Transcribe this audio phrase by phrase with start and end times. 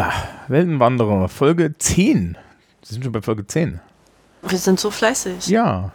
[0.00, 0.14] Ja,
[0.48, 2.32] Weltenwanderer, Folge 10.
[2.32, 2.38] Wir
[2.88, 3.80] sind schon bei Folge 10.
[4.40, 5.48] Wir sind so fleißig.
[5.48, 5.92] Ja.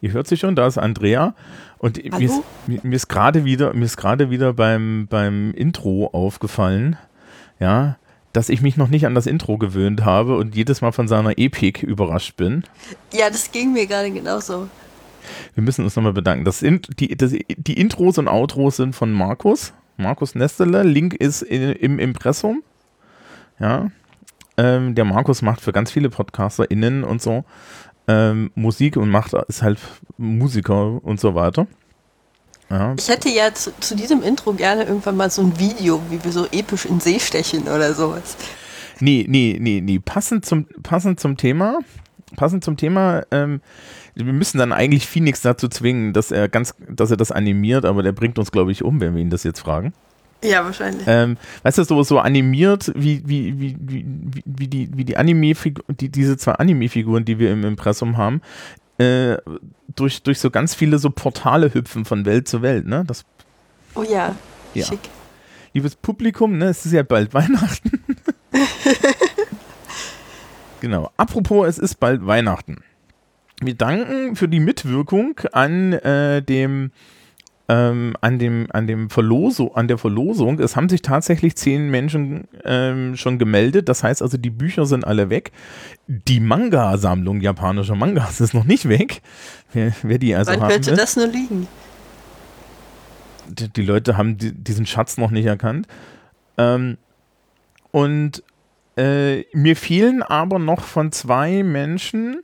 [0.00, 1.34] Ihr hört sie schon, da ist Andrea.
[1.76, 6.06] Und mir ist, mir, mir ist gerade wieder, mir ist gerade wieder beim, beim Intro
[6.14, 6.96] aufgefallen,
[7.60, 7.98] ja,
[8.32, 11.36] dass ich mich noch nicht an das Intro gewöhnt habe und jedes Mal von seiner
[11.36, 12.64] Epik überrascht bin.
[13.12, 14.70] Ja, das ging mir gerade genauso.
[15.52, 16.46] Wir müssen uns nochmal bedanken.
[16.46, 20.82] Das sind die, das, die Intros und Outros sind von Markus, Markus Nestele.
[20.82, 22.62] Link ist in, im Impressum.
[23.58, 23.90] Ja.
[24.56, 27.44] Ähm, der Markus macht für ganz viele PodcasterInnen und so
[28.06, 29.78] ähm, Musik und macht, ist halt
[30.16, 31.66] Musiker und so weiter.
[32.70, 32.94] Ja.
[32.98, 36.32] Ich hätte ja zu, zu, diesem Intro gerne irgendwann mal so ein Video, wie wir
[36.32, 38.36] so episch in See stechen oder sowas.
[39.00, 39.98] Nee, nee, nee, nee.
[39.98, 41.80] Passend zum, passend zum Thema,
[42.36, 43.60] passend zum Thema, ähm,
[44.14, 48.02] wir müssen dann eigentlich Phoenix dazu zwingen, dass er ganz, dass er das animiert, aber
[48.02, 49.92] der bringt uns, glaube ich, um, wenn wir ihn das jetzt fragen.
[50.44, 51.04] Ja, wahrscheinlich.
[51.06, 54.06] Ähm, weißt du, so, so animiert, wie, wie, wie, wie,
[54.44, 55.54] wie die, wie die anime
[55.88, 58.42] die, diese zwei Anime-Figuren, die wir im Impressum haben,
[58.98, 59.38] äh,
[59.94, 63.04] durch, durch so ganz viele so Portale hüpfen von Welt zu Welt, ne?
[63.06, 63.24] Das,
[63.94, 64.36] oh ja,
[64.74, 64.84] ja.
[64.84, 65.00] schick.
[65.72, 68.04] Liebes Publikum, ne, es ist ja bald Weihnachten.
[70.80, 71.10] genau.
[71.16, 72.84] Apropos, es ist bald Weihnachten.
[73.60, 76.92] Wir danken für die Mitwirkung an äh, dem
[77.68, 82.46] ähm, an dem, an dem Verlosung, an der Verlosung, es haben sich tatsächlich zehn Menschen
[82.64, 83.88] ähm, schon gemeldet.
[83.88, 85.52] Das heißt also, die Bücher sind alle weg.
[86.06, 89.22] Die Manga-Sammlung japanischer Mangas ist noch nicht weg.
[89.72, 90.96] Wer, wer die also Wann haben könnte will.
[90.96, 91.66] das nur liegen?
[93.48, 95.86] Die, die Leute haben die, diesen Schatz noch nicht erkannt.
[96.58, 96.98] Ähm,
[97.92, 98.42] und
[98.96, 102.42] äh, mir fehlen aber noch von zwei Menschen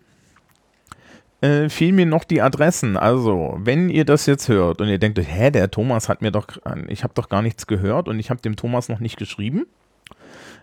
[1.40, 2.96] äh, fehlen mir noch die Adressen.
[2.96, 6.46] Also, wenn ihr das jetzt hört und ihr denkt, hä, der Thomas hat mir doch,
[6.88, 9.66] ich habe doch gar nichts gehört und ich habe dem Thomas noch nicht geschrieben.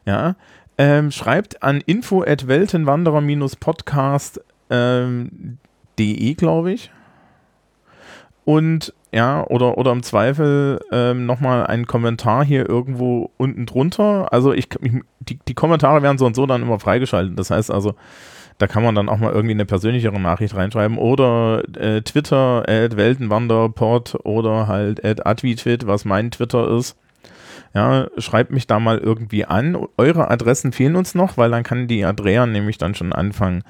[0.05, 0.35] Ja,
[0.77, 5.57] ähm, schreibt an info at weltenwanderer-podcast.de, ähm,
[6.37, 6.91] glaube ich.
[8.45, 14.31] Und ja, oder, oder im Zweifel ähm, nochmal einen Kommentar hier irgendwo unten drunter.
[14.31, 17.37] Also ich, ich die, die Kommentare werden so und so dann immer freigeschaltet.
[17.37, 17.95] Das heißt also,
[18.57, 22.97] da kann man dann auch mal irgendwie eine persönlichere Nachricht reinschreiben oder äh, Twitter, at
[22.97, 26.97] Weltenwanderport oder halt at Advitwit, was mein Twitter ist.
[27.73, 29.77] Ja, schreibt mich da mal irgendwie an.
[29.97, 33.63] Eure Adressen fehlen uns noch, weil dann kann die Andrea nämlich dann schon anfangen,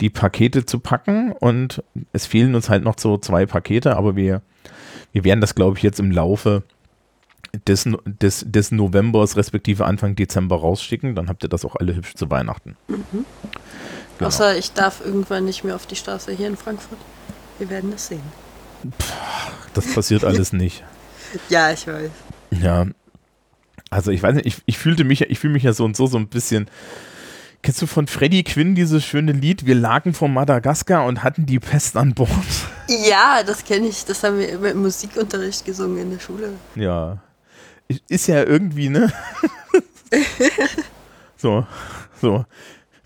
[0.00, 1.30] die Pakete zu packen.
[1.32, 4.42] Und es fehlen uns halt noch so zwei Pakete, aber wir,
[5.12, 6.64] wir werden das, glaube ich, jetzt im Laufe
[7.68, 11.14] des, des, des Novembers, respektive Anfang Dezember rausschicken.
[11.14, 12.76] Dann habt ihr das auch alle hübsch zu Weihnachten.
[12.88, 13.24] Mhm.
[14.22, 14.28] Genau.
[14.28, 16.98] Außer ich darf irgendwann nicht mehr auf die Straße hier in Frankfurt.
[17.58, 18.22] Wir werden das sehen.
[19.74, 20.84] Das passiert alles nicht.
[21.48, 22.10] Ja, ich weiß.
[22.52, 22.86] Ja.
[23.90, 26.06] Also ich weiß nicht, ich, ich fühlte mich, ich fühle mich ja so und so
[26.06, 26.70] so ein bisschen.
[27.62, 29.66] Kennst du von Freddie Quinn dieses schöne Lied?
[29.66, 32.30] Wir lagen vor Madagaskar und hatten die Pest an Bord.
[32.88, 34.04] Ja, das kenne ich.
[34.04, 36.50] Das haben wir immer im Musikunterricht gesungen in der Schule.
[36.74, 37.22] Ja.
[38.08, 39.10] Ist ja irgendwie, ne?
[41.38, 41.66] so,
[42.20, 42.44] so.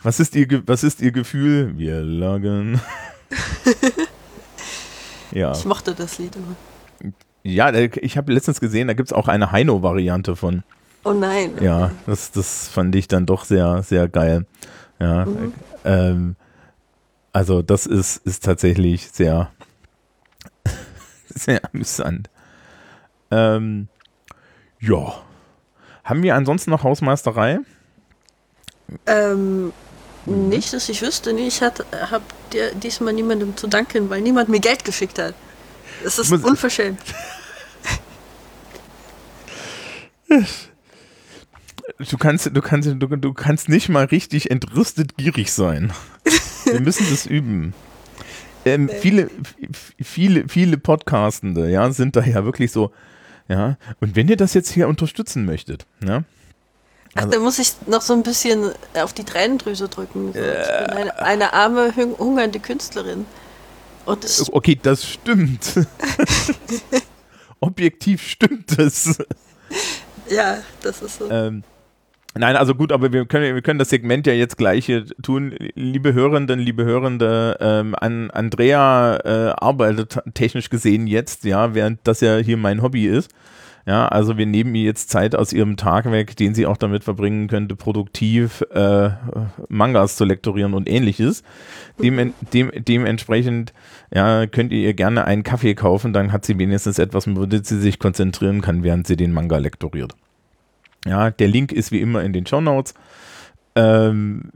[0.06, 1.76] Was ist ihr, was ist ihr Gefühl?
[1.76, 2.80] Wir lagen.
[5.32, 5.50] ja.
[5.50, 7.12] Ich mochte das Lied immer.
[7.42, 10.62] Ja, ich habe letztens gesehen, da gibt es auch eine Heino-Variante von.
[11.02, 11.60] Oh nein.
[11.60, 14.46] Ja, das, das fand ich dann doch sehr, sehr geil.
[15.00, 15.26] Ja.
[15.26, 15.52] Mhm.
[15.84, 16.36] Ähm,
[17.32, 19.50] also, das ist, ist tatsächlich sehr,
[21.28, 22.30] sehr amüsant.
[23.32, 23.88] Ähm,
[24.78, 25.14] ja.
[26.04, 27.58] Haben wir ansonsten noch Hausmeisterei?
[29.06, 29.72] Ähm.
[30.26, 31.32] Nicht, dass ich wüsste.
[31.32, 35.34] Nee, ich habe dir diesmal niemandem zu danken, weil niemand mir Geld geschickt hat.
[36.02, 37.00] Das ist unverschämt.
[42.10, 45.92] Du kannst, du kannst, du, du kannst nicht mal richtig entrüstet gierig sein.
[46.66, 47.72] Wir müssen das üben.
[48.66, 49.30] Ähm, viele,
[50.02, 52.90] viele, viele Podcastende, ja, sind da ja wirklich so,
[53.48, 53.78] ja.
[54.00, 56.24] Und wenn ihr das jetzt hier unterstützen möchtet, ja,
[57.16, 60.32] Ach, da muss ich noch so ein bisschen auf die Tränendrüse drücken.
[60.32, 60.38] So.
[60.38, 63.26] Äh, ich bin eine, eine, arme, hungernde Künstlerin.
[64.06, 65.80] Das okay, das stimmt.
[67.60, 69.18] Objektiv stimmt es.
[70.30, 71.30] Ja, das ist so.
[71.30, 71.64] Ähm,
[72.34, 75.56] nein, also gut, aber wir können, wir können das Segment ja jetzt gleich hier tun.
[75.74, 82.20] Liebe Hörenden, liebe Hörende, ähm, an Andrea äh, arbeitet technisch gesehen jetzt, ja, während das
[82.20, 83.30] ja hier mein Hobby ist.
[83.86, 87.04] Ja, also wir nehmen ihr jetzt Zeit aus ihrem Tag weg, den sie auch damit
[87.04, 89.10] verbringen könnte, produktiv äh,
[89.68, 91.44] Mangas zu lektorieren und ähnliches.
[92.02, 93.72] Dem, dem, dementsprechend
[94.12, 97.78] ja, könnt ihr ihr gerne einen Kaffee kaufen, dann hat sie wenigstens etwas, womit sie
[97.78, 100.14] sich konzentrieren kann, während sie den Manga lektoriert.
[101.06, 102.94] Ja, der Link ist wie immer in den Show Notes.
[103.76, 104.50] Ähm,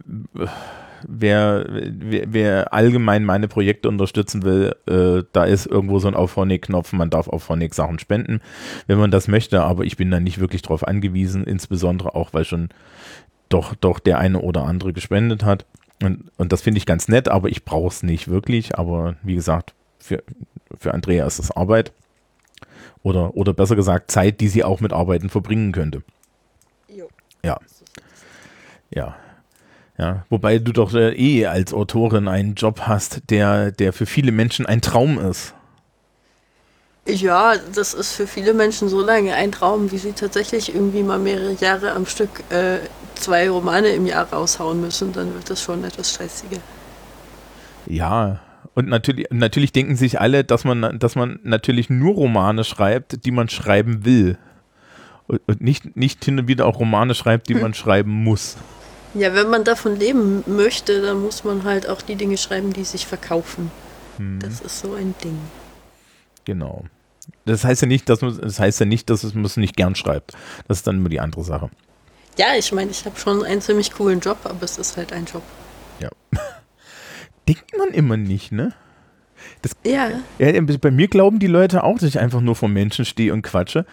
[1.06, 6.37] wer, wer, wer, allgemein meine Projekte unterstützen will, äh, da ist irgendwo so ein auf
[6.37, 6.93] Honig-Knopf.
[6.93, 8.41] Man darf auf Honig Sachen spenden,
[8.87, 12.44] wenn man das möchte, aber ich bin da nicht wirklich drauf angewiesen, insbesondere auch, weil
[12.44, 12.69] schon
[13.49, 15.67] doch, doch der eine oder andere gespendet hat.
[16.02, 18.79] Und, und das finde ich ganz nett, aber ich brauche es nicht wirklich.
[18.79, 20.23] Aber wie gesagt, für,
[20.79, 21.93] für Andrea ist das Arbeit.
[23.02, 26.02] Oder, oder besser gesagt, Zeit, die sie auch mit Arbeiten verbringen könnte.
[26.88, 27.08] Jo.
[27.44, 27.58] Ja.
[28.94, 29.17] Ja.
[30.00, 34.32] Ja, wobei du doch äh, eh als Autorin einen Job hast, der, der für viele
[34.32, 35.52] Menschen ein Traum ist.
[37.06, 41.19] Ja, das ist für viele Menschen so lange ein Traum, wie sie tatsächlich irgendwie mal
[41.19, 42.79] mehrere Jahre am Stück äh,
[43.14, 46.62] zwei Romane im Jahr raushauen müssen, dann wird das schon etwas stressiger.
[47.87, 48.41] Ja,
[48.73, 53.32] und natürlich, natürlich denken sich alle, dass man, dass man natürlich nur Romane schreibt, die
[53.32, 54.38] man schreiben will.
[55.26, 58.56] Und, und nicht, nicht hin und wieder auch Romane schreibt, die man schreiben muss.
[59.15, 62.85] Ja, wenn man davon leben möchte, dann muss man halt auch die Dinge schreiben, die
[62.85, 63.71] sich verkaufen.
[64.19, 64.39] Hm.
[64.41, 65.39] Das ist so ein Ding.
[66.45, 66.85] Genau.
[67.45, 69.95] Das heißt ja nicht, dass man, das heißt ja nicht, dass man es nicht gern
[69.95, 70.37] schreibt.
[70.69, 71.71] Das ist dann immer die andere Sache.
[72.37, 75.25] Ja, ich meine, ich habe schon einen ziemlich coolen Job, aber es ist halt ein
[75.25, 75.43] Job.
[75.99, 76.09] Ja.
[77.49, 78.73] Denkt man immer nicht, ne?
[79.62, 80.11] Das, ja.
[80.39, 80.61] ja.
[80.61, 83.85] Bei mir glauben die Leute auch, dass ich einfach nur vor Menschen stehe und quatsche.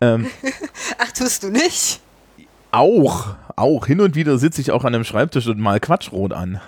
[0.00, 0.26] Ähm,
[0.98, 2.00] Ach, tust du nicht?
[2.70, 3.86] Auch, auch.
[3.86, 6.60] Hin und wieder sitze ich auch an einem Schreibtisch und mal Quatschrot an.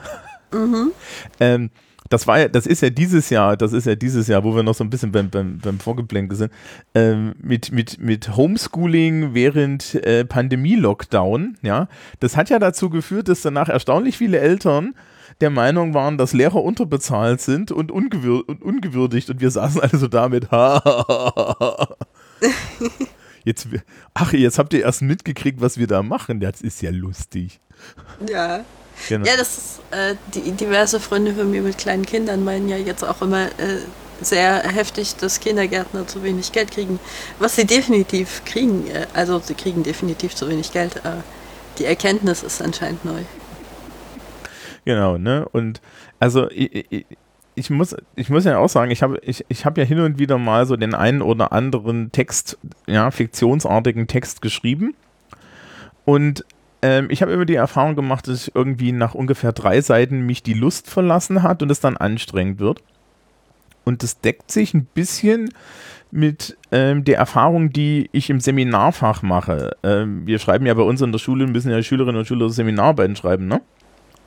[0.52, 0.92] Mhm.
[1.40, 1.70] ähm,
[2.08, 4.62] das war ja, das ist ja dieses Jahr, das ist ja dieses Jahr, wo wir
[4.62, 6.52] noch so ein bisschen beim, beim, beim Vorgeblänke sind,
[6.94, 11.88] ähm, mit, mit, mit Homeschooling während äh, Pandemie-Lockdown, ja,
[12.20, 14.94] das hat ja dazu geführt, dass danach erstaunlich viele Eltern
[15.40, 20.06] der Meinung waren, dass Lehrer unterbezahlt sind und, ungewür und ungewürdigt und wir saßen also
[20.08, 21.96] damit, ha,
[23.46, 23.69] Jetzt,
[24.12, 26.40] ach, jetzt habt ihr erst mitgekriegt, was wir da machen.
[26.40, 27.60] Das ist ja lustig.
[28.28, 28.64] Ja.
[29.08, 29.25] Genau.
[29.25, 33.04] Ja, das ist, äh, die, diverse Freunde von mir mit kleinen Kindern meinen ja jetzt
[33.04, 33.78] auch immer äh,
[34.20, 36.98] sehr heftig, dass Kindergärtner zu wenig Geld kriegen.
[37.38, 40.96] Was sie definitiv kriegen, äh, also sie kriegen definitiv zu wenig Geld.
[40.96, 41.22] Äh,
[41.78, 43.22] die Erkenntnis ist anscheinend neu.
[44.84, 45.48] Genau, ne?
[45.52, 45.81] Und
[46.19, 47.06] also ich, ich,
[47.56, 50.19] ich muss, ich muss ja auch sagen, ich habe ich, ich hab ja hin und
[50.19, 54.94] wieder mal so den einen oder anderen Text, ja, fiktionsartigen Text geschrieben.
[56.05, 56.44] Und
[56.82, 60.43] ähm, ich habe immer die Erfahrung gemacht, dass ich irgendwie nach ungefähr drei Seiten mich
[60.43, 62.82] die Lust verlassen hat und es dann anstrengend wird.
[63.85, 65.50] Und das deckt sich ein bisschen
[66.11, 69.76] mit ähm, der Erfahrung, die ich im Seminarfach mache.
[69.82, 73.17] Ähm, wir schreiben ja bei uns in der Schule, müssen ja Schülerinnen und Schüler Seminararbeiten
[73.17, 73.62] schreiben, ne?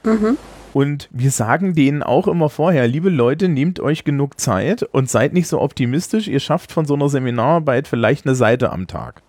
[0.03, 0.37] Mhm.
[0.73, 5.33] Und wir sagen denen auch immer vorher, liebe Leute, nehmt euch genug Zeit und seid
[5.33, 6.27] nicht so optimistisch.
[6.27, 9.21] Ihr schafft von so einer Seminararbeit vielleicht eine Seite am Tag.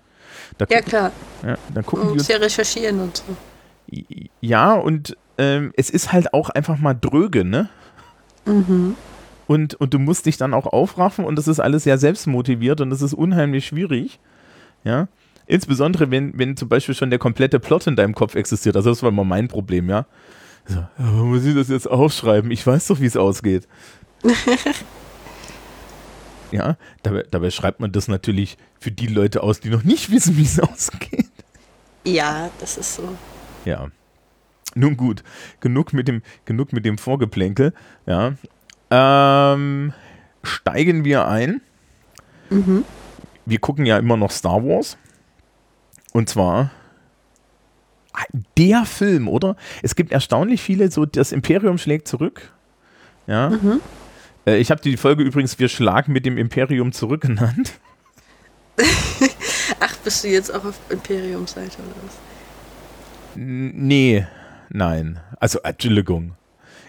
[0.59, 1.13] Da ja, klar.
[1.43, 3.25] Ja, dann gucken und ja recherchieren und so.
[4.41, 7.69] Ja, und ähm, es ist halt auch einfach mal dröge, ne?
[8.45, 8.95] Mhm.
[9.47, 12.91] Und, und du musst dich dann auch aufraffen und das ist alles sehr selbstmotiviert und
[12.91, 14.21] das ist unheimlich schwierig.
[14.85, 15.09] Ja.
[15.47, 18.77] Insbesondere, wenn, wenn zum Beispiel schon der komplette Plot in deinem Kopf existiert.
[18.77, 20.07] Also das war immer mein Problem, ja.
[20.67, 22.51] So, aber muss ich das jetzt aufschreiben?
[22.51, 23.67] Ich weiß doch, wie es ausgeht.
[26.53, 30.37] ja, dabei, dabei schreibt man das natürlich für die Leute aus, die noch nicht wissen,
[30.37, 31.31] wie es ausgeht.
[32.05, 33.17] Ja, das ist so.
[33.65, 33.91] Ja.
[34.75, 35.25] Nun gut,
[35.61, 37.73] genug mit dem, genug mit dem Vorgeplänkel.
[38.07, 38.35] Ja.
[38.91, 39.93] Ähm,
[40.43, 41.61] steigen wir ein.
[42.51, 42.85] Mhm.
[43.47, 44.97] Wir gucken ja immer noch Star Wars.
[46.13, 46.71] Und zwar
[48.57, 49.57] der Film, oder?
[49.83, 52.53] Es gibt erstaunlich viele, so das Imperium schlägt zurück.
[53.27, 53.51] Ja.
[53.51, 53.81] Mhm.
[54.47, 57.75] Äh, ich habe die Folge übrigens Wir schlagen mit dem Imperium zurück genannt.
[59.81, 62.15] Ach, bist du jetzt auch auf Imperium-Seite oder was?
[63.37, 64.27] Nee,
[64.71, 65.21] nein.
[65.39, 66.33] Also, Entschuldigung.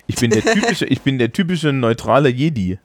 [0.08, 2.80] Ich bin der typische, ich bin der typische neutrale Jedi.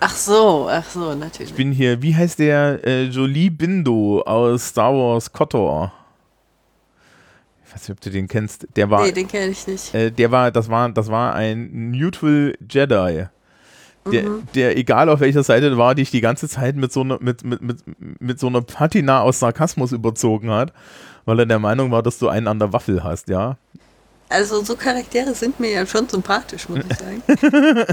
[0.00, 1.50] Ach so, ach so, natürlich.
[1.50, 5.92] Ich bin hier, wie heißt der äh, Jolie Bindo aus Star Wars KOTOR?
[7.78, 9.04] Ich weiß nicht, ob du den kennst, der war.
[9.04, 9.94] Nee, den kenne ich nicht.
[9.94, 13.26] Äh, der war, das war, das war ein Neutral Jedi.
[14.10, 14.42] Der, mhm.
[14.54, 17.60] der, egal auf welcher Seite war, dich die ganze Zeit mit so einer, mit, mit,
[17.60, 17.78] mit,
[18.20, 20.72] mit so einer Patina aus Sarkasmus überzogen hat,
[21.26, 23.58] weil er der Meinung war, dass du einen an der Waffel hast, ja.
[24.30, 27.22] Also so Charaktere sind mir ja schon sympathisch, muss ich sagen.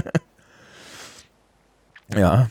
[2.16, 2.48] ja.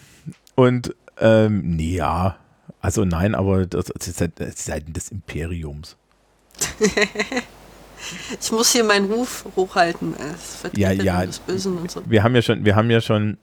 [0.55, 2.37] Und ähm, nee, ja.
[2.81, 5.97] Also nein, aber das, das ist Seiten des Imperiums.
[8.41, 11.25] ich muss hier meinen Ruf hochhalten Vertreter ja, ja.
[11.25, 12.01] des Bösen und so.
[12.05, 13.37] Wir haben ja schon, wir haben ja schon,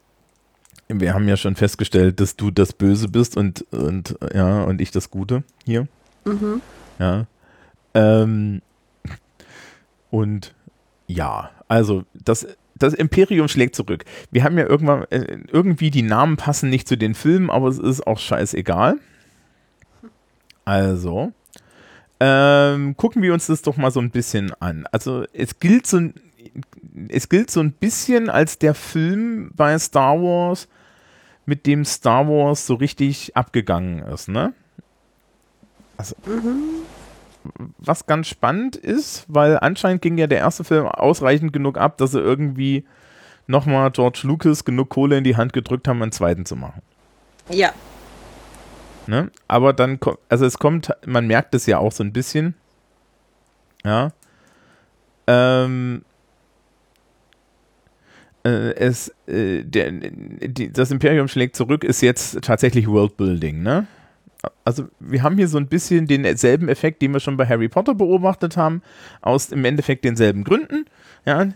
[0.89, 4.91] wir haben ja schon festgestellt, dass du das Böse bist und, und ja, und ich
[4.91, 5.89] das Gute hier.
[6.25, 6.61] Mhm.
[6.99, 7.27] Ja.
[7.95, 8.63] Ähm,
[10.11, 10.55] und
[11.07, 14.05] ja, also das, das Imperium schlägt zurück.
[14.31, 17.79] Wir haben ja irgendwann, äh, irgendwie die Namen passen nicht zu den Filmen, aber es
[17.79, 18.99] ist auch scheißegal.
[20.65, 21.33] Also,
[22.25, 24.87] ähm, gucken wir uns das doch mal so ein bisschen an.
[24.93, 26.01] Also es gilt so,
[27.09, 30.69] es gilt so ein bisschen als der Film bei Star Wars,
[31.47, 34.55] mit dem Star Wars so richtig abgegangen ist, ne?
[35.97, 36.85] Also, mhm.
[37.79, 42.13] was ganz spannend ist, weil anscheinend ging ja der erste Film ausreichend genug ab, dass
[42.13, 42.85] sie irgendwie
[43.49, 46.83] nochmal George Lucas genug Kohle in die Hand gedrückt haben, einen zweiten zu machen.
[47.51, 47.73] Ja.
[49.07, 49.31] Ne?
[49.49, 52.55] Aber dann kommt, also es kommt, man merkt es ja auch so ein bisschen.
[53.85, 54.13] Ja.
[55.27, 56.03] Ähm,
[58.45, 63.87] äh, es, äh, der, die, das Imperium schlägt zurück, ist jetzt tatsächlich Worldbuilding, ne?
[64.65, 67.95] Also wir haben hier so ein bisschen denselben Effekt, den wir schon bei Harry Potter
[67.95, 68.83] beobachtet haben,
[69.21, 70.87] aus im Endeffekt denselben Gründen.
[71.25, 71.47] Ja,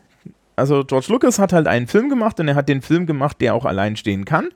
[0.55, 3.55] also George Lucas hat halt einen Film gemacht und er hat den Film gemacht, der
[3.55, 4.51] auch allein stehen kann.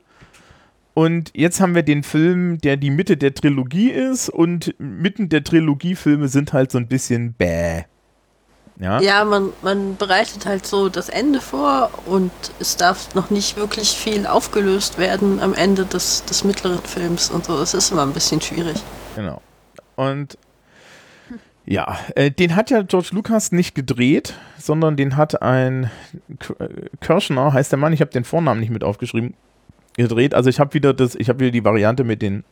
[0.93, 5.43] Und jetzt haben wir den Film, der die Mitte der Trilogie ist und mitten der
[5.43, 7.83] Trilogiefilme sind halt so ein bisschen bäh.
[8.79, 13.55] Ja, ja man, man bereitet halt so das Ende vor und es darf noch nicht
[13.55, 17.57] wirklich viel aufgelöst werden am Ende des, des mittleren Films und so.
[17.57, 18.77] Das ist immer ein bisschen schwierig.
[19.15, 19.41] Genau.
[19.95, 20.37] Und
[21.63, 25.91] ja, äh, den hat ja George Lucas nicht gedreht, sondern den hat ein
[26.99, 29.35] Kirschner, heißt der Mann, ich habe den Vornamen nicht mit aufgeschrieben,
[29.97, 30.33] gedreht.
[30.33, 32.43] Also ich habe wieder das, ich habe wieder die Variante mit den,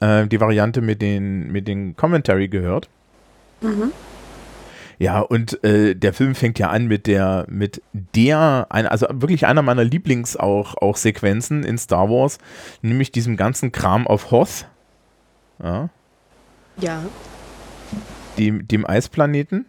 [0.00, 2.88] äh, die Variante mit den, mit den Commentary gehört.
[3.60, 3.92] Mhm.
[4.98, 9.62] Ja, und äh, der Film fängt ja an mit der, mit der, also wirklich einer
[9.62, 12.38] meiner Lieblings auch, auch Sequenzen in Star Wars,
[12.82, 14.66] nämlich diesem ganzen Kram auf Hoth.
[15.60, 15.88] Ja.
[16.76, 17.02] Ja.
[18.38, 19.66] Dem, dem Eisplaneten.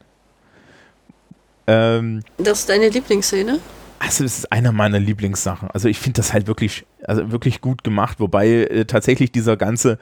[1.65, 3.59] Ähm, das ist deine Lieblingsszene?
[4.05, 5.69] Also, es ist einer meiner Lieblingssachen.
[5.71, 9.97] Also, ich finde das halt wirklich, also wirklich gut gemacht, wobei äh, tatsächlich dieser ganze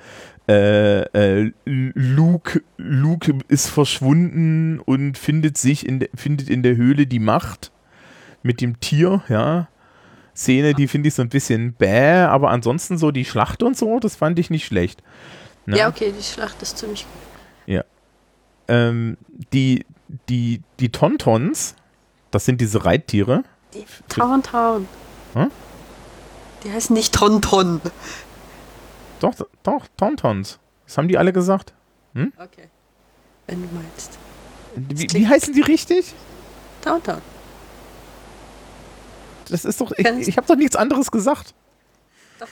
[0.48, 7.06] äh, äh, Luke, Luke ist verschwunden und findet sich in, de, findet in der Höhle
[7.06, 7.72] die Macht
[8.42, 9.68] mit dem Tier, ja.
[10.36, 14.00] Szene, die finde ich so ein bisschen bäh, aber ansonsten so die Schlacht und so,
[14.00, 15.04] das fand ich nicht schlecht.
[15.66, 15.78] Ne?
[15.78, 17.22] Ja, okay, die Schlacht ist ziemlich gut.
[17.68, 17.84] Ja.
[18.68, 19.18] Ähm,
[19.54, 19.86] die,
[20.30, 21.76] die, die Tontons,
[22.32, 23.44] das sind diese Reittiere.
[23.74, 24.88] Die Tauntaun.
[25.34, 25.52] Hm?
[26.64, 27.82] Die heißen nicht Tonton.
[29.20, 30.60] Doch, doch, Tauntauns.
[30.86, 31.74] Das haben die alle gesagt.
[32.14, 32.34] Hm?
[32.38, 32.68] Okay.
[33.48, 34.18] Wenn du meinst.
[34.76, 36.14] Wie, wie heißen die richtig?
[36.82, 37.22] Tauntaun.
[39.50, 39.92] Das ist doch.
[39.98, 41.54] Ich, ich habe doch nichts anderes gesagt.
[42.40, 42.48] Doch.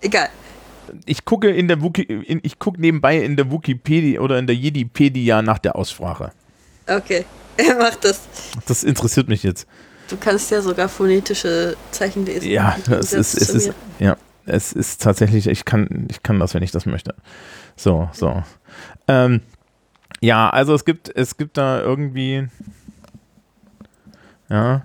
[0.00, 0.28] Egal.
[1.06, 4.54] Ich gucke in der Wiki, in, ich gucke nebenbei in der Wikipedia oder in der
[4.54, 6.32] Jedipedia nach der Aussprache.
[6.86, 7.24] Okay,
[7.68, 8.22] er macht das.
[8.66, 9.66] Das interessiert mich jetzt.
[10.08, 12.50] Du kannst ja sogar phonetische Zeichen lesen.
[12.50, 16.62] Ja, das ist, es ist, ja es ist tatsächlich, ich kann, ich kann das, wenn
[16.62, 17.14] ich das möchte.
[17.76, 18.42] So, so.
[19.08, 19.40] Ähm,
[20.20, 22.48] ja, also es gibt, es gibt da irgendwie,
[24.48, 24.84] ja,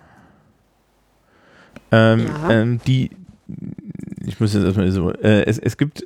[1.92, 2.50] ähm, ja.
[2.50, 3.12] Ähm, die,
[4.26, 6.06] ich muss jetzt erstmal so, äh, es, es gibt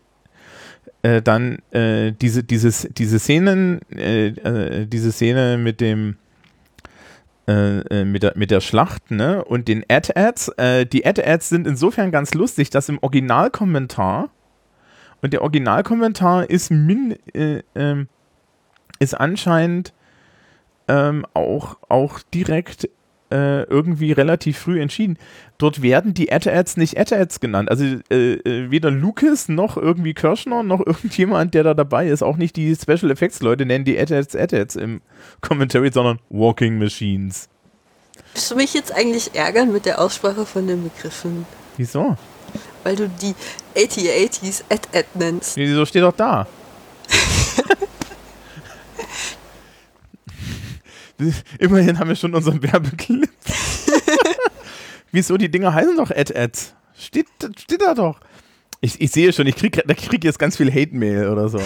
[1.02, 6.18] äh, dann äh, diese, dieses, diese Szenen, äh, äh, diese Szene mit dem,
[7.48, 9.44] äh, äh, mit, der, mit der Schlacht ne?
[9.44, 10.50] und den Ad-Ads.
[10.58, 14.30] Äh, die Ad-Ads sind insofern ganz lustig, dass im Originalkommentar
[15.22, 18.08] und der Originalkommentar ist, min, äh, ähm,
[19.00, 19.94] ist anscheinend
[20.88, 22.90] ähm, auch, auch direkt
[23.34, 25.18] äh, irgendwie relativ früh entschieden.
[25.58, 27.72] Dort werden die Ad-Ads nicht Ad-Ads genannt.
[27.72, 32.38] Also äh, äh, weder Lucas noch irgendwie Kirschner noch irgendjemand, der da dabei ist, auch
[32.38, 35.02] nicht die Special Effects Leute nennen die Ad-Ads Ad-Ads im
[35.42, 37.50] Commentary, sondern Walking Machines.
[38.34, 41.48] Willst du mich jetzt eigentlich ärgern mit der Aussprache von den Begriffen?
[41.78, 42.16] Wieso?
[42.84, 43.34] Weil du die
[43.76, 45.58] 8080s Ad-Ad nennst.
[45.58, 46.46] Wieso steht doch da?
[51.60, 53.30] Immerhin haben wir schon unseren Werbeclip.
[55.12, 55.38] Wieso?
[55.38, 56.74] Die Dinger heißen doch Ad-Ads.
[56.98, 57.28] Steht,
[57.58, 58.20] steht da doch.
[58.82, 61.60] Ich, ich sehe schon, ich kriege krieg jetzt ganz viel Hate-Mail oder so.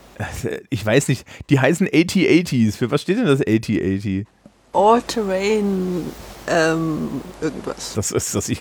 [0.70, 1.26] ich weiß nicht.
[1.50, 2.76] Die heißen 8080s.
[2.76, 4.26] Für was steht denn das 8080?
[4.72, 6.04] All-Terrain
[6.48, 7.94] ähm, irgendwas.
[7.94, 8.60] Das ist das ich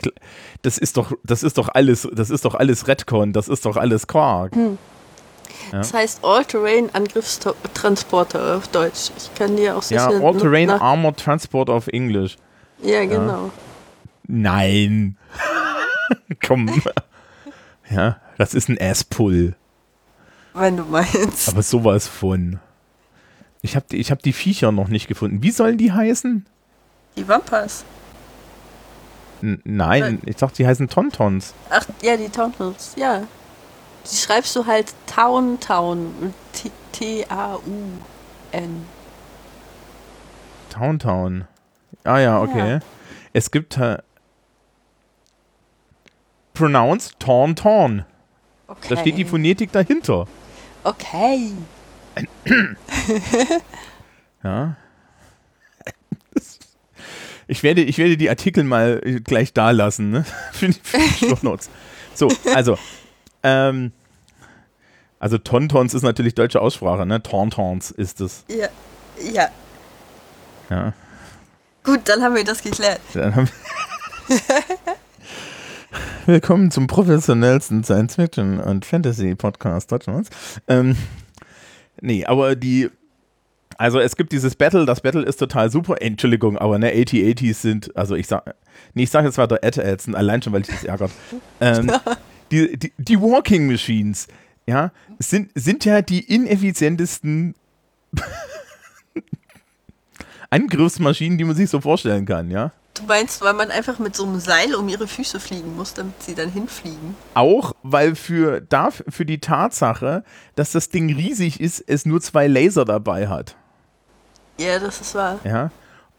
[0.62, 3.77] das ist doch das ist doch alles das ist doch alles Redcon, das ist doch
[3.77, 4.56] alles Quark.
[4.56, 4.77] Hm.
[5.71, 5.79] Ja.
[5.79, 9.11] Das heißt All-Terrain Angriffstransporter auf Deutsch.
[9.17, 10.11] Ich kann dir auch sicher.
[10.11, 12.37] Ja, All-Terrain Armored Transport auf Englisch.
[12.81, 13.45] Ja, genau.
[13.45, 13.51] Ja.
[14.27, 15.17] Nein.
[16.45, 16.69] Komm.
[17.89, 19.55] ja, das ist ein Ass-Pull.
[20.53, 21.49] Wenn du meinst.
[21.49, 22.59] Aber sowas von.
[23.61, 25.43] Ich habe die, hab die Viecher noch nicht gefunden.
[25.43, 26.45] Wie sollen die heißen?
[27.15, 27.83] Die Wampas.
[29.41, 31.53] N nein, ich dachte, die heißen Tontons.
[31.69, 33.23] Ach, ja, die Tontons, ja.
[34.11, 36.33] Die schreibst du halt Town Town.
[36.91, 38.85] T-A-U-N.
[40.69, 41.47] Town Town.
[42.03, 42.69] Ah ja, okay.
[42.69, 42.79] Ja.
[43.33, 43.97] Es gibt äh,
[46.53, 48.05] pronounced Torn Torn.
[48.67, 48.87] Okay.
[48.89, 50.27] Da steht die Phonetik dahinter.
[50.83, 51.51] Okay.
[54.43, 54.75] ja.
[57.49, 60.25] Ich werde, ich werde die Artikel mal gleich da lassen, ne?
[60.51, 60.79] Für die,
[61.21, 61.35] die
[62.13, 62.77] So, also,
[63.43, 63.91] ähm,
[65.19, 67.21] also Tontons ist natürlich deutsche Aussprache, ne?
[67.21, 68.45] Tontons ist es.
[68.50, 68.67] Ja.
[69.33, 69.50] Ja.
[70.69, 70.93] Ja.
[71.83, 73.00] Gut, dann haben wir das geklärt.
[73.13, 73.50] Dann haben
[76.25, 80.29] Willkommen zum professionellsten Science-Fiction und Fantasy-Podcast Deutschlands.
[80.67, 80.97] Ähm,
[82.01, 82.89] nee, aber die,
[83.77, 86.01] also es gibt dieses Battle, das Battle ist total super.
[86.01, 88.55] Entschuldigung, aber ne, 8080s sind, also ich sag,
[88.93, 91.12] nee, ich sag jetzt weiter Ed Edson, allein schon, weil ich das ärgert.
[91.62, 91.89] Ähm,
[92.51, 94.27] die, die, die Walking Machines,
[94.67, 97.55] ja, sind, sind ja die ineffizientesten
[100.50, 102.71] Angriffsmaschinen, die man sich so vorstellen kann, ja.
[102.93, 106.21] Du meinst, weil man einfach mit so einem Seil um ihre Füße fliegen muss, damit
[106.24, 107.15] sie dann hinfliegen?
[107.36, 110.24] Auch, weil für, da, für die Tatsache,
[110.55, 113.55] dass das Ding riesig ist, es nur zwei Laser dabei hat.
[114.57, 115.39] Ja, das ist wahr.
[115.43, 115.69] Ja.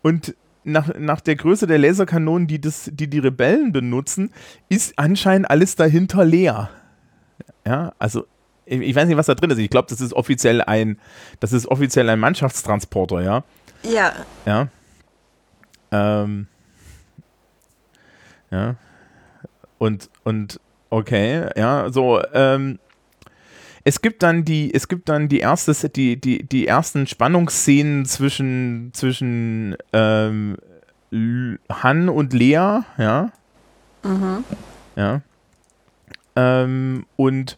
[0.02, 4.32] Und nach, nach der Größe der Laserkanonen, die, das, die die Rebellen benutzen,
[4.68, 6.70] ist anscheinend alles dahinter leer.
[7.66, 8.26] Ja, also
[8.68, 9.58] ich, weiß nicht, was da drin ist.
[9.58, 10.98] Ich glaube, das ist offiziell ein,
[11.40, 13.44] das ist offiziell ein Mannschaftstransporter, ja.
[13.82, 14.12] Ja.
[14.46, 14.68] Ja.
[15.90, 16.46] Ähm.
[18.50, 18.76] Ja.
[19.78, 22.78] Und, und, okay, ja, so, ähm,
[23.84, 28.90] es gibt dann die, es gibt dann die erste, die, die, die ersten Spannungsszenen zwischen,
[28.92, 30.56] zwischen ähm,
[31.12, 33.32] Han und Lea, ja.
[34.02, 34.44] Mhm.
[34.96, 35.22] Ja.
[36.36, 37.56] Ähm, und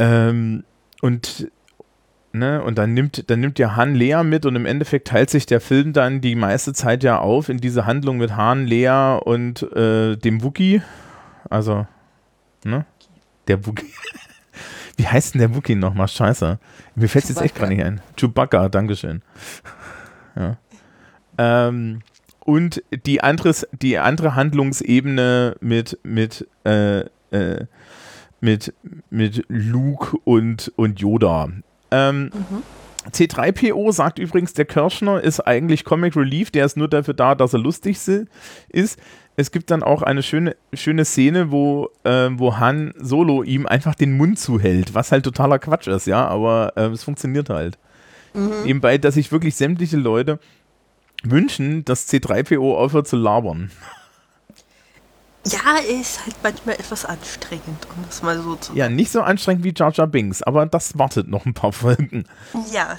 [0.00, 0.64] ähm,
[1.00, 1.50] und
[2.32, 5.46] Ne, und dann nimmt, dann nimmt ja Han Lea mit und im Endeffekt teilt sich
[5.46, 9.62] der Film dann die meiste Zeit ja auf in diese Handlung mit Han, Lea und
[9.72, 10.80] äh, dem Wookie.
[11.48, 11.88] Also,
[12.62, 12.86] ne?
[13.48, 13.92] Der Wookie.
[14.96, 16.06] Wie heißt denn der Wookie nochmal?
[16.06, 16.60] Scheiße.
[16.94, 18.00] Mir fällt es jetzt echt gar nicht ein.
[18.16, 19.22] Chewbacca, Dankeschön.
[20.36, 20.56] Ja.
[21.36, 22.02] Ähm,
[22.44, 27.00] und die, anderes, die andere Handlungsebene mit, mit, äh,
[27.32, 27.66] äh,
[28.40, 28.74] mit,
[29.10, 31.50] mit Luke und, und Yoda.
[31.90, 32.62] Ähm, mhm.
[33.10, 37.54] C3PO sagt übrigens, der Kirschner ist eigentlich Comic Relief, der ist nur dafür da, dass
[37.54, 37.98] er lustig
[38.68, 38.98] ist.
[39.36, 43.94] Es gibt dann auch eine schöne, schöne Szene, wo, äh, wo Han Solo ihm einfach
[43.94, 47.78] den Mund zuhält, was halt totaler Quatsch ist, ja, aber äh, es funktioniert halt.
[48.34, 48.64] Mhm.
[48.64, 50.38] Nebenbei, dass sich wirklich sämtliche Leute
[51.22, 53.70] wünschen, dass C3PO aufhört zu labern.
[55.46, 59.64] Ja, ist halt manchmal etwas anstrengend, um das mal so zu Ja, nicht so anstrengend
[59.64, 62.24] wie Jar Jar Binks, aber das wartet noch ein paar Folgen.
[62.72, 62.98] Ja.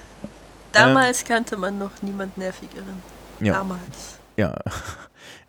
[0.72, 3.04] Damals ähm, kannte man noch niemand nervigeren.
[3.40, 3.54] Ja.
[3.54, 4.20] Damals.
[4.38, 4.56] Ja.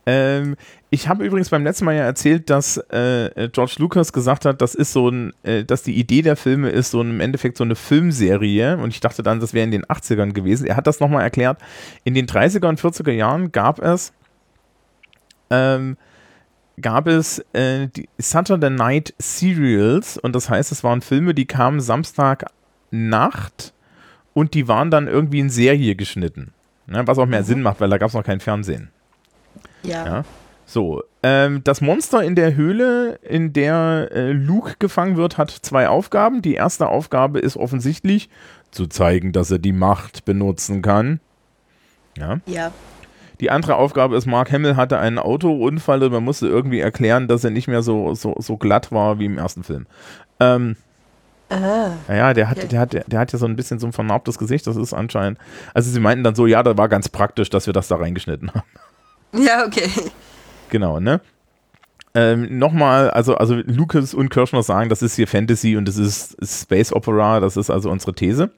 [0.05, 0.57] Ähm,
[0.91, 4.75] ich habe übrigens beim letzten Mal ja erzählt, dass äh, George Lucas gesagt hat, das
[4.75, 7.77] ist so ein, äh, dass die Idee der Filme ist so im Endeffekt so eine
[7.77, 10.67] Filmserie und ich dachte dann, das wäre in den 80ern gewesen.
[10.67, 11.59] Er hat das nochmal erklärt.
[12.03, 14.13] In den 30er und 40er Jahren gab es
[15.51, 15.97] ähm,
[16.81, 21.81] gab es äh, die Saturday Night Serials und das heißt, es waren Filme, die kamen
[21.81, 23.75] Samstagnacht
[24.35, 26.53] und die waren dann irgendwie in Serie geschnitten.
[26.87, 27.47] Ne, was auch mehr mhm.
[27.47, 28.91] Sinn macht, weil da gab es noch kein Fernsehen.
[29.83, 30.07] Ja.
[30.07, 30.25] ja.
[30.67, 35.89] So, ähm, das Monster in der Höhle, in der äh, Luke gefangen wird, hat zwei
[35.89, 36.43] Aufgaben.
[36.43, 38.29] Die erste Aufgabe ist offensichtlich
[38.71, 41.21] zu zeigen, dass er die Macht benutzen kann.
[42.17, 42.41] Ja.
[42.47, 42.73] Ja.
[43.43, 47.43] Die andere Aufgabe ist, Mark Hamill hatte einen Autounfall und man musste irgendwie erklären, dass
[47.43, 49.87] er nicht mehr so, so, so glatt war wie im ersten Film.
[50.41, 50.77] Ähm,
[51.51, 51.91] Ah.
[52.09, 54.67] Ja, der hat, der, hat, der, hat ja so ein bisschen so ein vernarbtes Gesicht,
[54.67, 55.39] das ist anscheinend.
[55.75, 58.55] Also sie meinten dann so, ja, das war ganz praktisch, dass wir das da reingeschnitten
[58.55, 58.63] haben.
[59.35, 59.89] Ja, okay.
[60.69, 61.21] Genau, ne?
[62.15, 66.37] Ähm, Nochmal, also, also Lucas und Kirschner sagen, das ist hier Fantasy und das ist
[66.43, 68.51] Space Opera, das ist also unsere These.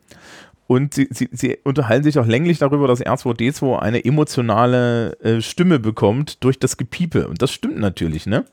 [0.66, 5.79] Und sie, sie, sie, unterhalten sich auch länglich darüber, dass R2D2 eine emotionale äh, Stimme
[5.79, 7.29] bekommt durch das Gepiepe.
[7.29, 8.46] Und das stimmt natürlich, ne?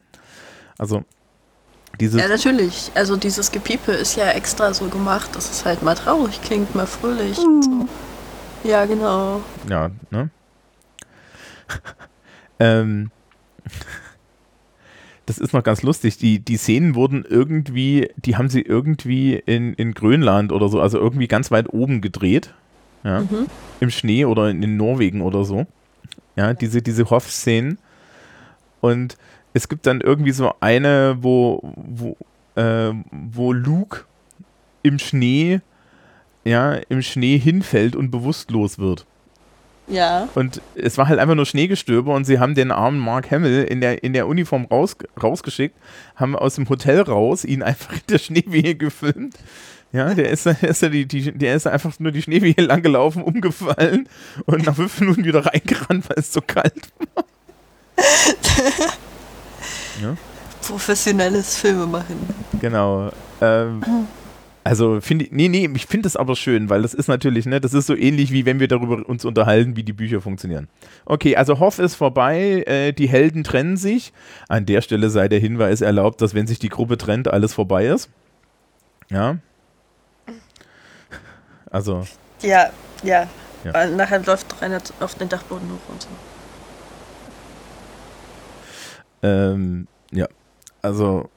[0.77, 1.05] Also,
[2.01, 2.19] dieses.
[2.19, 2.91] Ja, natürlich.
[2.95, 6.87] Also, dieses Gepiepe ist ja extra so gemacht, dass es halt mal traurig klingt, mal
[6.87, 7.37] fröhlich.
[7.37, 7.61] Mhm.
[7.61, 8.69] So.
[8.69, 9.41] Ja, genau.
[9.69, 10.29] Ja, ne?
[12.59, 13.11] ähm.
[15.31, 16.17] Das ist noch ganz lustig.
[16.17, 20.97] Die, die Szenen wurden irgendwie, die haben sie irgendwie in, in Grönland oder so, also
[20.97, 22.53] irgendwie ganz weit oben gedreht.
[23.05, 23.21] Ja.
[23.21, 23.47] Mhm.
[23.79, 25.67] Im Schnee oder in, in, Norwegen oder so.
[26.35, 27.77] Ja, diese, diese Hoff-Szenen.
[28.81, 29.15] Und
[29.53, 32.17] es gibt dann irgendwie so eine, wo, wo,
[32.55, 34.01] äh, wo Luke
[34.83, 35.61] im Schnee,
[36.43, 39.05] ja, im Schnee hinfällt und bewusstlos wird.
[39.87, 40.29] Ja.
[40.35, 43.81] Und es war halt einfach nur Schneegestöber und sie haben den armen Mark Hamill in
[43.81, 45.75] der, in der Uniform raus, rausgeschickt,
[46.15, 49.35] haben aus dem Hotel raus ihn einfach in der Schneewehe gefilmt.
[49.93, 54.07] Ja, der ist, der ist, die, die, der ist einfach nur die Schneewehe langgelaufen, umgefallen
[54.45, 57.25] und nach fünf Minuten wieder reingerannt, weil es so kalt war.
[60.01, 60.15] ja.
[60.61, 62.17] Professionelles Filmemachen.
[62.61, 63.11] Genau.
[63.41, 63.81] Ähm,
[64.63, 67.59] also finde ich, nee, nee, ich finde das aber schön, weil das ist natürlich, ne,
[67.59, 70.67] das ist so ähnlich wie wenn wir darüber uns unterhalten, wie die Bücher funktionieren.
[71.05, 74.13] Okay, also Hoff ist vorbei, äh, die Helden trennen sich.
[74.49, 77.87] An der Stelle sei der Hinweis erlaubt, dass wenn sich die Gruppe trennt, alles vorbei
[77.87, 78.09] ist.
[79.09, 79.37] Ja.
[81.71, 82.05] Also.
[82.41, 82.69] Ja,
[83.03, 83.27] ja.
[83.63, 83.73] ja.
[83.73, 86.09] Weil nachher läuft doch einer auf den Dachboden hoch und so.
[89.23, 90.27] Ähm, ja.
[90.83, 91.29] Also.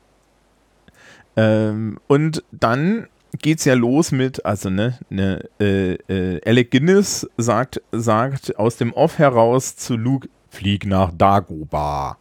[1.37, 3.08] Ähm, und dann
[3.38, 8.92] geht's ja los mit, also ne, ne äh, äh, Alec Guinness sagt, sagt aus dem
[8.92, 12.16] Off heraus zu Luke, flieg nach Dagobah.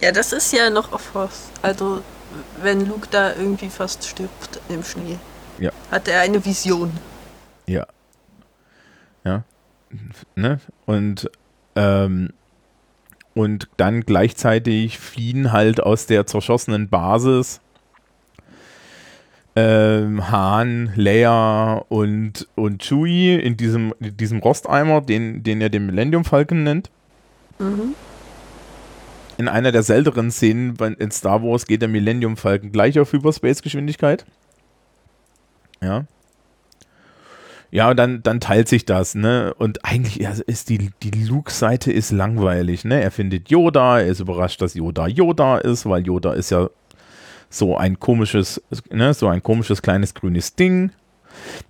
[0.00, 1.50] Ja, das ist ja noch Off-House.
[1.62, 2.02] Also,
[2.62, 5.18] wenn Luke da irgendwie fast stirbt im Schnee,
[5.58, 5.70] ja.
[5.90, 6.92] hat er eine Vision.
[7.66, 7.86] Ja.
[9.24, 9.44] Ja.
[10.34, 10.60] Ne?
[10.86, 11.30] Und,
[11.76, 12.30] ähm,
[13.34, 17.60] und dann gleichzeitig fliehen halt aus der zerschossenen Basis
[19.56, 25.86] ähm, Han, Leia und, und Chewie in diesem, in diesem Rosteimer, den, den er den
[25.86, 26.90] Millennium Falcon nennt.
[27.58, 27.94] Mhm.
[29.36, 34.24] In einer der seltenen Szenen in Star Wars geht der Millennium Falcon gleich auf Hyperspace-Geschwindigkeit.
[35.82, 36.04] Ja.
[37.70, 39.52] Ja, und dann, dann teilt sich das, ne?
[39.58, 43.02] Und eigentlich ist die, die Luke-Seite ist langweilig, ne?
[43.02, 46.70] Er findet Yoda, er ist überrascht, dass Yoda Yoda ist, weil Yoda ist ja
[47.48, 50.90] so ein komisches, ne, so ein komisches kleines grünes Ding.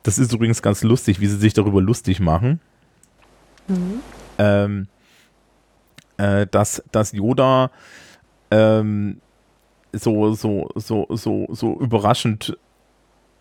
[0.03, 2.61] Das ist übrigens ganz lustig, wie sie sich darüber lustig machen.
[3.69, 4.01] Mhm.
[4.39, 4.89] Ähm,
[6.17, 7.71] äh, dass, dass Yoda
[8.51, 9.21] ähm,
[9.93, 12.57] so, so, so, so, so überraschend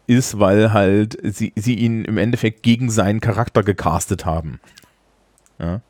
[0.07, 4.59] ist, weil halt sie, sie ihn im Endeffekt gegen seinen Charakter gecastet haben.
[5.59, 5.81] Ja.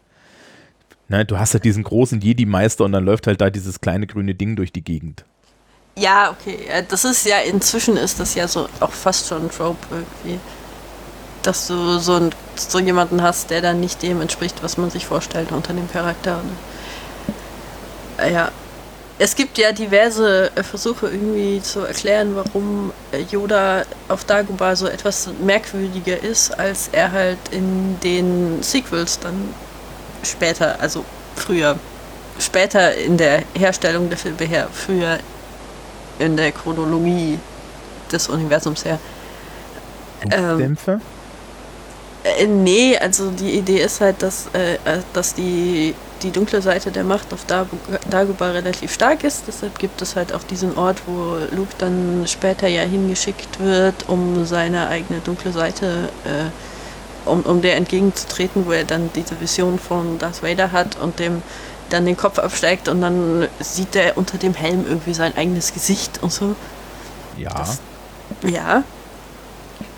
[1.10, 4.36] Ne, du hast halt diesen großen Jedi-Meister und dann läuft halt da dieses kleine grüne
[4.36, 5.25] Ding durch die Gegend.
[5.95, 6.67] Ja, okay.
[6.89, 10.39] Das ist ja, inzwischen ist das ja so auch fast schon ein Trope irgendwie.
[11.43, 15.06] Dass du so, ein, so jemanden hast, der dann nicht dem entspricht, was man sich
[15.06, 16.41] vorstellt unter dem Charakter.
[18.32, 18.51] Ja.
[19.19, 24.88] Es gibt ja diverse äh, Versuche irgendwie zu erklären, warum äh, Yoda auf Dagobah so
[24.88, 29.53] etwas merkwürdiger ist, als er halt in den Sequels dann
[30.23, 31.77] später, also früher,
[32.39, 35.19] später in der Herstellung der Filme her, früher
[36.19, 37.39] in der Chronologie
[38.12, 38.99] des Universums her.
[40.32, 41.02] Ähm, Dämpfe?
[42.23, 46.91] Äh, nee, also die Idee ist halt, dass, äh, äh dass die, die dunkle Seite
[46.91, 49.43] der Macht auf Dagobah relativ stark ist.
[49.47, 54.45] Deshalb gibt es halt auch diesen Ort, wo Luke dann später ja hingeschickt wird, um
[54.45, 60.17] seine eigene dunkle Seite, äh, um, um der entgegenzutreten, wo er dann diese Vision von
[60.17, 61.41] Darth Vader hat und dem
[61.93, 66.23] dann den Kopf absteigt und dann sieht er unter dem Helm irgendwie sein eigenes Gesicht
[66.23, 66.56] und so.
[67.38, 67.53] Ja.
[67.53, 67.79] Das,
[68.41, 68.84] ja.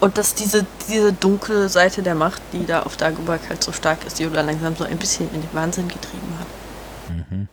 [0.01, 4.05] Und dass diese, diese dunkle Seite der Macht, die da auf Dagobah halt so stark
[4.05, 6.47] ist, die Yoda langsam so ein bisschen in den Wahnsinn getrieben hat.
[7.09, 7.47] Mhm.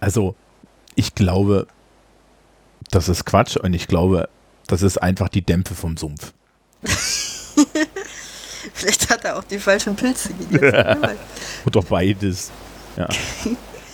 [0.00, 0.34] Also,
[0.96, 1.66] ich glaube,
[2.90, 4.28] das ist Quatsch und ich glaube,
[4.66, 6.32] das ist einfach die Dämpfe vom Sumpf.
[8.72, 11.18] Vielleicht hat er auch die falschen Pilze gegessen.
[11.66, 12.50] Oder beides.
[12.96, 13.08] Ja.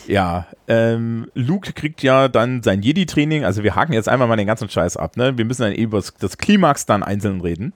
[0.06, 3.44] Ja, ähm, Luke kriegt ja dann sein Jedi-Training.
[3.44, 5.16] Also wir haken jetzt einmal mal den ganzen Scheiß ab.
[5.16, 5.38] Ne?
[5.38, 7.72] Wir müssen dann eben über das Klimax dann einzeln reden.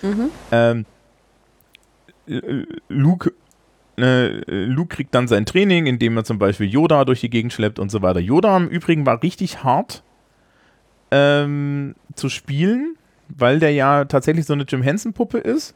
[0.00, 0.30] Mhm.
[0.52, 0.86] Ähm,
[2.88, 3.32] Luke,
[3.98, 7.80] äh, Luke kriegt dann sein Training, indem er zum Beispiel Yoda durch die Gegend schleppt
[7.80, 8.20] und so weiter.
[8.20, 10.04] Yoda im Übrigen war richtig hart
[11.10, 12.96] ähm, zu spielen,
[13.28, 15.74] weil der ja tatsächlich so eine Jim Henson-Puppe ist.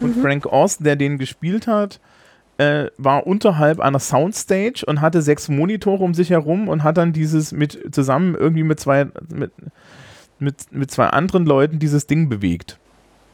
[0.00, 0.22] Und mhm.
[0.22, 2.00] Frank Oz, der den gespielt hat,
[2.58, 7.12] äh, war unterhalb einer Soundstage und hatte sechs Monitore um sich herum und hat dann
[7.12, 9.52] dieses mit zusammen irgendwie mit zwei mit,
[10.38, 12.78] mit, mit zwei anderen Leuten dieses Ding bewegt.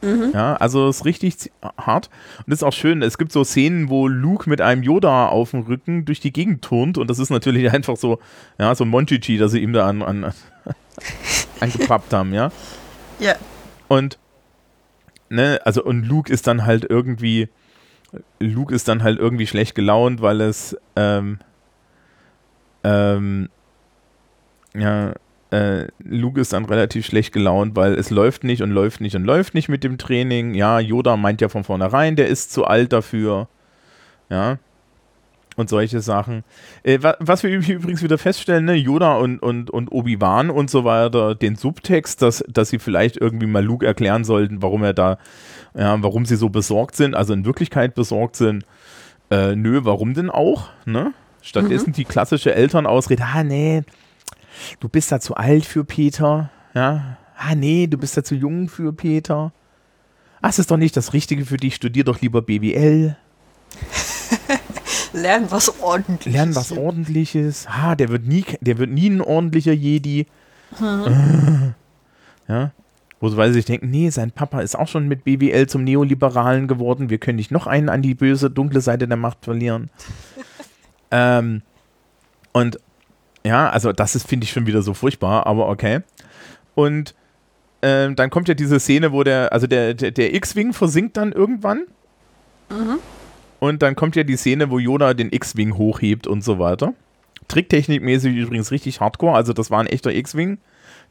[0.03, 0.31] Mhm.
[0.33, 2.09] Ja, also ist richtig hart.
[2.39, 3.01] Und das ist auch schön.
[3.01, 6.61] Es gibt so Szenen, wo Luke mit einem Yoda auf dem Rücken durch die Gegend
[6.61, 6.97] turnt.
[6.97, 8.19] Und das ist natürlich einfach so,
[8.59, 10.33] ja, so ein Monchichi, dass sie ihm da an, an,
[11.61, 12.51] angepappt haben, ja.
[13.19, 13.35] Ja.
[13.87, 14.17] Und,
[15.33, 17.49] ne, also, und Luke ist dann halt irgendwie,
[18.39, 21.39] Luke ist dann halt irgendwie schlecht gelaunt, weil es, ähm,
[22.83, 23.49] ähm,
[24.75, 25.13] ja,
[25.51, 29.23] äh, Luke ist dann relativ schlecht gelaunt, weil es läuft nicht und läuft nicht und
[29.23, 30.53] läuft nicht mit dem Training.
[30.55, 33.47] Ja, Yoda meint ja von vornherein, der ist zu alt dafür.
[34.29, 34.57] Ja.
[35.55, 36.43] Und solche Sachen.
[36.83, 41.35] Äh, was wir übrigens wieder feststellen, ne, Yoda und, und, und Obi-Wan und so weiter,
[41.35, 45.17] den Subtext, dass, dass sie vielleicht irgendwie mal Luke erklären sollten, warum er da,
[45.75, 48.65] ja, warum sie so besorgt sind, also in Wirklichkeit besorgt sind.
[49.29, 50.69] Äh, nö, warum denn auch?
[50.85, 51.13] Ne?
[51.41, 51.93] Stattdessen mhm.
[51.93, 53.83] die klassische Elternausrede, ah nee,
[54.79, 57.17] du bist da zu alt für Peter, ja.
[57.35, 59.51] Ah, nee, du bist da zu jung für Peter.
[60.41, 63.17] Ach, das ist doch nicht das Richtige für dich, studier doch lieber BWL.
[65.13, 66.33] Lern was ordentliches.
[66.33, 67.67] Lern was ordentliches.
[67.67, 70.27] Ah, der wird nie, der wird nie ein ordentlicher Jedi.
[70.77, 71.75] Hm.
[72.49, 72.71] Ja.
[73.21, 76.67] Wo sie weil sich denken, nee, sein Papa ist auch schon mit BWL zum Neoliberalen
[76.67, 77.09] geworden.
[77.09, 79.89] Wir können nicht noch einen an die böse, dunkle Seite der Macht verlieren.
[81.11, 81.61] ähm,
[82.51, 82.79] und
[83.45, 86.01] ja, also das ist, finde ich, schon wieder so furchtbar, aber okay.
[86.75, 87.15] Und
[87.81, 91.31] ähm, dann kommt ja diese Szene, wo der, also der, der, der X-Wing versinkt dann
[91.31, 91.85] irgendwann.
[92.69, 92.99] Mhm.
[93.63, 96.93] Und dann kommt ja die Szene, wo Yoda den X-Wing hochhebt und so weiter.
[97.47, 100.57] Tricktechnikmäßig übrigens richtig hardcore, also das war ein echter X-Wing,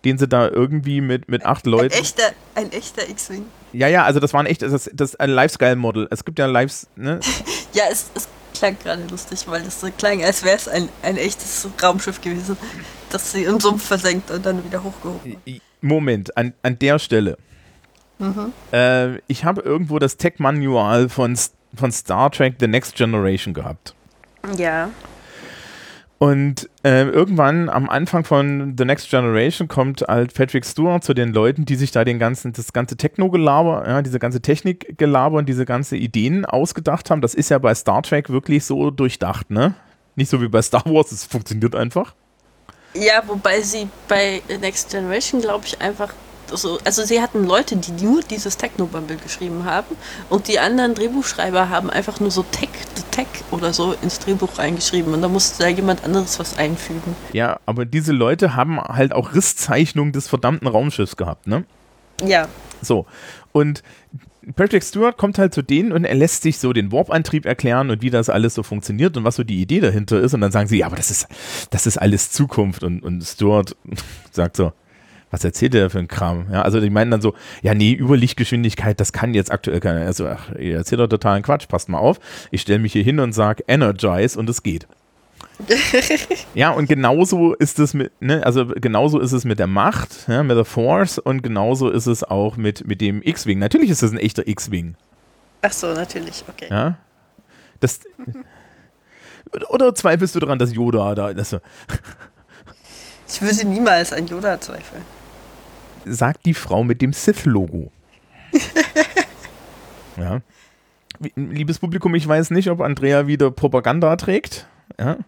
[0.05, 1.95] den sie da irgendwie mit, mit acht Leuten.
[1.95, 3.47] Ein echter, ein echter X-Wing.
[3.73, 6.09] Ja, ja, also das war ein echtes, das, das ein Lifestyle-Model.
[6.11, 7.21] Es gibt ja Lives, ne?
[7.73, 11.17] ja, es, es klang gerade lustig, weil das so klang, als wäre es ein, ein
[11.17, 12.59] echtes Raumschiff gewesen,
[13.09, 15.39] das sie im Sumpf versenkt und dann wieder hochgehoben.
[15.81, 17.39] Moment, an, an der Stelle.
[18.19, 18.53] Mhm.
[18.75, 21.35] Äh, ich habe irgendwo das Tech-Manual von,
[21.75, 23.95] von Star Trek The Next Generation gehabt.
[24.57, 24.91] Ja.
[26.19, 31.33] Und äh, irgendwann am Anfang von The Next Generation kommt halt Patrick Stewart zu den
[31.33, 35.65] Leuten, die sich da den ganzen, das ganze Techno-Gelaber, ja, diese ganze Technik-Gelaber und diese
[35.65, 37.23] ganze Ideen ausgedacht haben.
[37.23, 39.75] Das ist ja bei Star Trek wirklich so durchdacht, ne?
[40.15, 42.15] Nicht so wie bei Star Wars, es funktioniert einfach.
[42.95, 46.15] Ja, wobei sie bei The Next Generation, glaube ich, einfach
[46.57, 49.97] so, also sie hatten Leute, die nur dieses Techno-Bumble geschrieben haben
[50.29, 54.59] und die anderen Drehbuchschreiber haben einfach nur so Tech, the Tech oder so ins Drehbuch
[54.59, 57.17] reingeschrieben und da musste da jemand anderes was einfügen.
[57.33, 61.65] Ja, aber diese Leute haben halt auch Risszeichnungen des verdammten Raumschiffs gehabt, ne?
[62.25, 62.49] Ja.
[62.81, 63.07] So,
[63.53, 63.83] und
[64.57, 68.03] Patrick Stewart kommt halt zu denen und er lässt sich so den Warp-Antrieb erklären und
[68.03, 70.35] wie das alles so funktioniert und was so die Idee dahinter ist.
[70.35, 71.29] Und dann sagen sie, ja, aber das ist,
[71.71, 72.83] das ist alles Zukunft.
[72.83, 73.77] Und, und Stewart
[74.33, 74.73] sagt so,
[75.33, 76.47] was erzählt der für ein Kram?
[76.53, 80.03] Ja, also die meinen dann so, ja, nee, Überlichtgeschwindigkeit, das kann jetzt aktuell keiner.
[80.03, 82.21] Also, ach, ihr erzählt doch totalen Quatsch, passt mal auf.
[82.51, 84.87] Ich stelle mich hier hin und sage Energize und es geht.
[86.55, 90.43] ja, und genauso ist es mit, ne, also genauso ist es mit der Macht, ja,
[90.43, 93.59] mit der Force und genauso ist es auch mit, mit dem X-Wing.
[93.59, 94.97] Natürlich ist es ein echter X-Wing.
[95.63, 96.67] Ach so, natürlich, okay.
[96.69, 96.99] Ja.
[97.81, 98.01] Das,
[99.71, 101.57] oder zweifelst du daran, dass Yoda da, dass,
[103.29, 105.03] ich würde niemals an Yoda zweifeln
[106.05, 107.91] sagt die Frau mit dem Sith-Logo.
[110.17, 110.41] ja.
[111.37, 114.67] Liebes Publikum, ich weiß nicht, ob Andrea wieder Propaganda trägt.
[114.99, 115.19] Ja.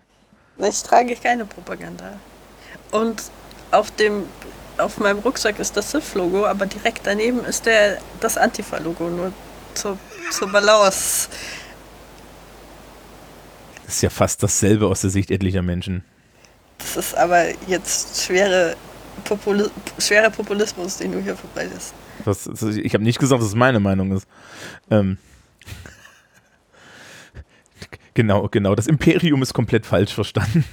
[0.59, 2.19] Ich trage keine Propaganda.
[2.91, 3.23] Und
[3.71, 4.25] auf dem
[4.79, 9.33] auf meinem Rucksack ist das Sith-Logo, aber direkt daneben ist der, das Antifa-Logo, nur
[9.75, 9.99] zur,
[10.31, 11.29] zur Balance.
[13.85, 16.05] Das ist ja fast dasselbe aus der Sicht etlicher Menschen.
[16.79, 18.77] Das ist aber jetzt schwere
[19.25, 19.65] Populi
[19.99, 21.95] schwerer Populismus, den du hier verbreitest.
[22.25, 24.27] Das, das, ich habe nicht gesagt, dass es meine Meinung ist.
[24.91, 25.19] Ähm.
[28.15, 28.75] Genau, genau.
[28.77, 30.65] Das Imperium ist komplett falsch verstanden.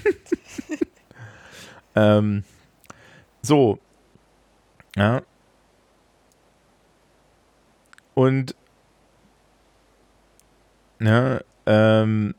[1.95, 2.43] ähm,
[3.41, 3.79] so.
[4.95, 5.23] Ja.
[8.13, 8.55] Und
[10.99, 12.35] ja, ähm,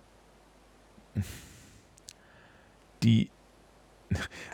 [3.02, 3.31] die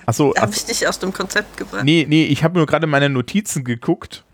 [0.07, 0.35] Achso.
[0.37, 1.85] Habe ich dich aus dem Konzept gebracht?
[1.85, 4.25] Nee, nee, ich habe nur gerade meine Notizen geguckt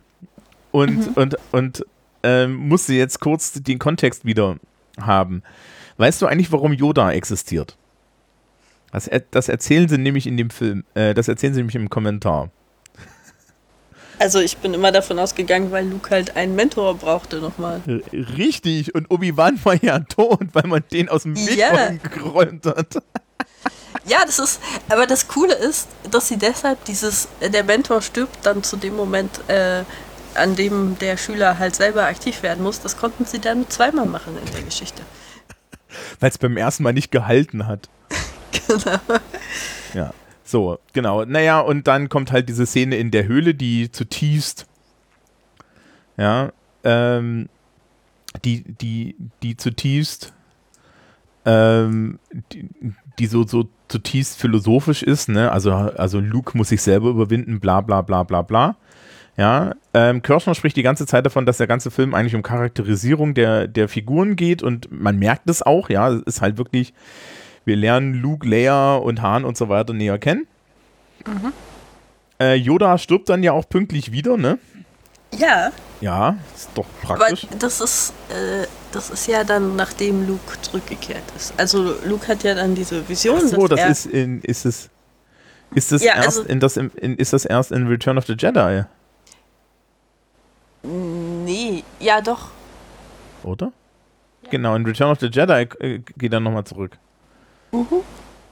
[0.71, 1.13] und, mhm.
[1.15, 1.87] und, und
[2.23, 4.57] ähm, musste jetzt kurz den Kontext wieder
[5.01, 5.43] haben.
[5.97, 7.77] Weißt du eigentlich, warum Yoda existiert?
[8.93, 12.51] Das, das erzählen sie nämlich in dem Film, äh, das erzählen sie nämlich im Kommentar.
[14.19, 17.83] Also ich bin immer davon ausgegangen, weil Luke halt einen Mentor brauchte nochmal.
[18.13, 21.91] Richtig, und Obi-Wan war ja tot, weil man den aus dem Weg ja.
[22.15, 23.03] geräumt hat.
[24.07, 28.45] Ja, das ist, aber das Coole ist, dass sie deshalb dieses, äh, der Mentor stirbt
[28.45, 29.85] dann zu dem Moment, äh,
[30.35, 34.37] an dem der Schüler halt selber aktiv werden muss, das konnten sie dann zweimal machen
[34.37, 35.03] in der Geschichte.
[36.21, 37.89] Weil es beim ersten Mal nicht gehalten hat.
[38.53, 39.01] genau.
[39.95, 40.13] Ja,
[40.45, 41.25] so, genau.
[41.25, 44.67] Naja, und dann kommt halt diese Szene in der Höhle, die zutiefst,
[46.17, 47.49] ja, ähm,
[48.45, 50.33] die, die, die zutiefst,
[51.47, 52.19] ähm,
[52.53, 52.69] die,
[53.19, 55.53] die so, so zutiefst philosophisch ist, ne?
[55.53, 58.77] Also, also Luke muss sich selber überwinden, bla bla bla bla bla.
[59.37, 63.35] Ja, ähm, Kirschner spricht die ganze Zeit davon, dass der ganze Film eigentlich um Charakterisierung
[63.35, 66.95] der, der Figuren geht und man merkt es auch, ja, es ist halt wirklich,
[67.65, 70.47] wir lernen Luke, Leia und Han und so weiter näher kennen.
[71.27, 71.53] Mhm.
[72.41, 74.59] Äh, Yoda stirbt dann ja auch pünktlich wieder, ne?
[75.39, 75.73] Ja.
[76.01, 77.45] Ja, ist doch praktisch.
[77.45, 81.55] Aber das ist, äh, das ist ja dann, nachdem Luke zurückgekehrt ist.
[81.57, 83.41] Also Luke hat ja dann diese Vision.
[83.43, 84.91] Ach so, das ist in, ist es,
[85.75, 88.35] ist es ja, erst also, in das, in, ist das erst in Return of the
[88.39, 88.85] Jedi?
[90.83, 92.51] Nee, ja doch.
[93.43, 93.73] Oder?
[94.43, 94.51] Ja.
[94.51, 96.99] Genau, in Return of the Jedi äh, geht er nochmal zurück.
[97.73, 98.03] Mhm.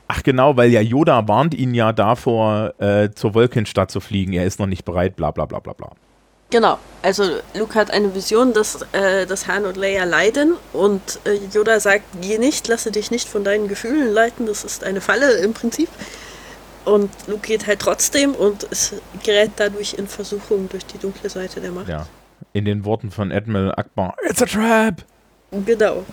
[0.08, 4.32] Ach genau, weil ja Yoda warnt ihn ja davor, äh, zur Wolkenstadt zu fliegen.
[4.32, 5.92] Er ist noch nicht bereit, bla bla bla bla bla.
[6.52, 11.38] Genau, also Luke hat eine Vision, dass, äh, dass Han und Leia leiden und äh,
[11.50, 15.38] Yoda sagt, geh nicht, lasse dich nicht von deinen Gefühlen leiten, das ist eine Falle
[15.38, 15.88] im Prinzip.
[16.84, 21.62] Und Luke geht halt trotzdem und es gerät dadurch in Versuchung durch die dunkle Seite
[21.62, 21.88] der Macht.
[21.88, 22.06] Ja,
[22.52, 25.02] in den Worten von Admiral Akbar, it's a trap!
[25.64, 26.04] Genau.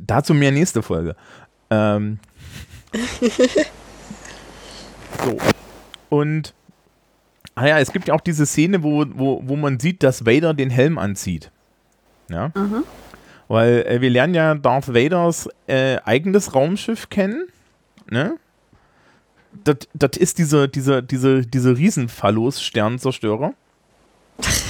[0.00, 1.16] Dazu mehr nächste Folge.
[1.68, 2.18] Ähm.
[5.22, 5.36] so.
[6.08, 6.54] Und
[7.54, 10.54] Ah ja, es gibt ja auch diese Szene, wo, wo, wo man sieht, dass Vader
[10.54, 11.50] den Helm anzieht.
[12.28, 12.52] Ja.
[12.54, 12.84] Mhm.
[13.48, 17.48] Weil äh, wir lernen ja Darth Vaders äh, eigenes Raumschiff kennen.
[18.08, 18.36] Ne?
[19.64, 23.54] Das, das ist dieser, dieser, diese, diese Riesenphallos-Sternzerstörer.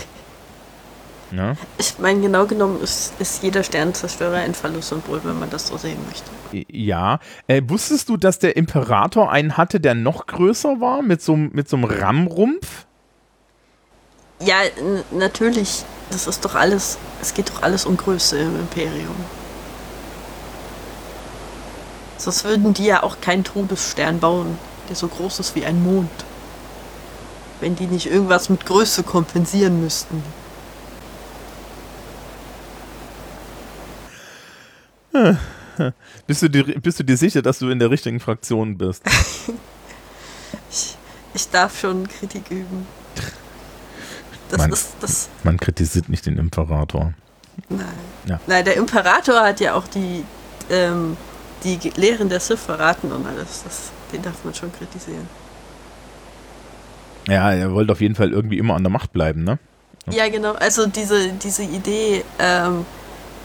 [1.32, 1.54] ja.
[1.78, 5.98] Ich meine, genau genommen ist, ist jeder Sternzerstörer ein Phallus-Symbol, wenn man das so sehen
[6.06, 6.30] möchte.
[6.72, 7.20] Ja.
[7.46, 11.68] Äh, wusstest du, dass der Imperator einen hatte, der noch größer war, mit so, mit
[11.68, 12.86] so einem Rammrumpf?
[14.40, 14.56] Ja,
[15.10, 15.84] natürlich.
[16.10, 19.14] Das ist doch alles, es geht doch alles um Größe im Imperium.
[22.16, 26.10] Sonst würden die ja auch keinen Todesstern bauen, der so groß ist wie ein Mond.
[27.60, 30.22] Wenn die nicht irgendwas mit Größe kompensieren müssten.
[36.26, 39.02] Bist du, dir, bist du dir sicher, dass du in der richtigen Fraktion bist?
[40.70, 40.96] ich,
[41.32, 42.86] ich darf schon Kritik üben.
[44.50, 45.28] Das man, ist das.
[45.42, 47.14] Man kritisiert nicht den Imperator.
[47.68, 47.86] Nein.
[48.26, 48.40] Ja.
[48.46, 50.24] Nein, der Imperator hat ja auch die,
[50.68, 51.16] ähm,
[51.64, 53.62] die Lehren der Sith verraten und alles.
[53.64, 55.28] Das, den darf man schon kritisieren.
[57.28, 59.58] Ja, er wollte auf jeden Fall irgendwie immer an der Macht bleiben, ne?
[60.10, 60.52] Ja, genau.
[60.54, 62.84] Also diese, diese Idee ähm,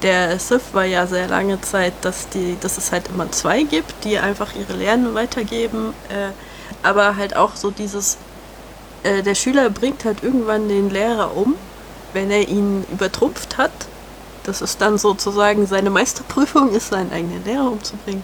[0.06, 4.04] der Sith war ja sehr lange Zeit, dass, die, dass es halt immer zwei gibt,
[4.04, 5.94] die einfach ihre Lehren weitergeben.
[6.10, 6.32] Äh,
[6.88, 8.18] aber halt auch so dieses
[9.02, 11.56] äh, der Schüler bringt halt irgendwann den Lehrer um,
[12.14, 13.72] wenn er ihn übertrumpft hat.
[14.44, 18.24] Das ist dann sozusagen seine Meisterprüfung, ist seinen eigenen Lehrer umzubringen.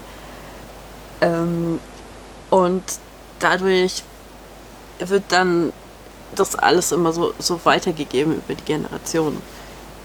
[1.22, 1.80] Ähm,
[2.52, 2.84] und
[3.39, 4.04] dadurch
[5.00, 5.74] wird dann
[6.36, 9.41] das alles immer so, so weitergegeben über die Generationen.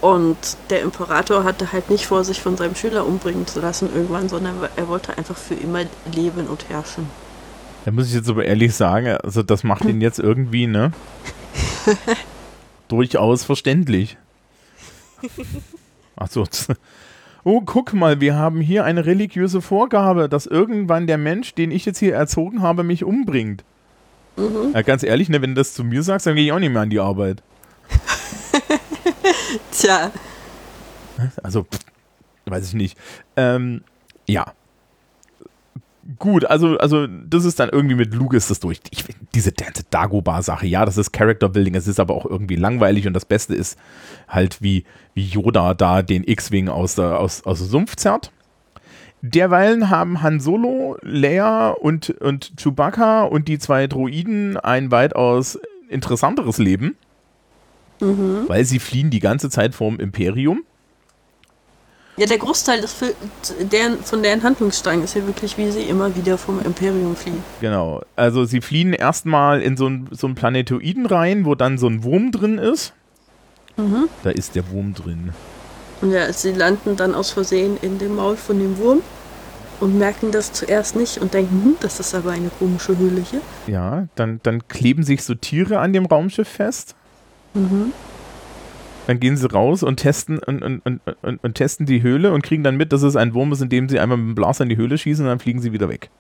[0.00, 0.36] Und
[0.70, 4.56] der Imperator hatte halt nicht vor, sich von seinem Schüler umbringen zu lassen irgendwann, sondern
[4.76, 7.06] er wollte einfach für immer leben und herrschen.
[7.84, 10.92] Da muss ich jetzt aber ehrlich sagen, also das macht ihn jetzt irgendwie, ne?
[12.88, 14.16] durchaus verständlich.
[16.16, 16.44] Achso.
[17.44, 21.84] Oh, guck mal, wir haben hier eine religiöse Vorgabe, dass irgendwann der Mensch, den ich
[21.84, 23.62] jetzt hier erzogen habe, mich umbringt.
[24.36, 24.72] Mhm.
[24.74, 26.72] Ja, ganz ehrlich, ne, wenn du das zu mir sagst, dann gehe ich auch nicht
[26.72, 27.42] mehr an die Arbeit.
[29.72, 30.10] Tja.
[31.42, 31.66] Also,
[32.44, 32.98] weiß ich nicht.
[33.36, 33.82] Ähm,
[34.26, 34.52] ja,
[36.18, 38.80] gut, also, also das ist dann irgendwie mit Luke ist das durch.
[38.90, 39.04] Ich,
[39.34, 43.54] diese Dagobah-Sache, ja, das ist Character-Building, es ist aber auch irgendwie langweilig und das Beste
[43.54, 43.78] ist
[44.28, 44.84] halt, wie,
[45.14, 48.32] wie Yoda da den X-Wing aus, aus, aus dem Sumpf zerrt.
[49.22, 56.58] Derweilen haben Han Solo, Leia und, und Chewbacca und die zwei Droiden ein weitaus interessanteres
[56.58, 56.96] Leben,
[58.00, 58.44] mhm.
[58.46, 60.62] weil sie fliehen die ganze Zeit vom Imperium
[62.18, 63.14] ja, der Großteil des Fil
[63.70, 67.44] deren, von deren Handlungsstrang ist ja wirklich, wie sie immer wieder vom Imperium fliehen.
[67.60, 68.00] Genau.
[68.16, 72.04] Also sie fliehen erstmal in so ein, so ein Planetoiden rein, wo dann so ein
[72.04, 72.94] Wurm drin ist.
[73.76, 74.08] Mhm.
[74.22, 75.34] Da ist der Wurm drin.
[76.00, 79.02] Und ja, sie landen dann aus Versehen in dem Maul von dem Wurm
[79.80, 83.42] und merken das zuerst nicht und denken, hm, das ist aber eine komische Höhle hier.
[83.66, 86.94] Ja, dann, dann kleben sich so Tiere an dem Raumschiff fest.
[87.56, 87.92] Mhm.
[89.06, 92.42] dann gehen sie raus und testen und, und, und, und, und testen die Höhle und
[92.42, 94.68] kriegen dann mit, dass es ein Wurm ist, indem sie einmal mit dem Blaster in
[94.70, 96.10] die Höhle schießen und dann fliegen sie wieder weg.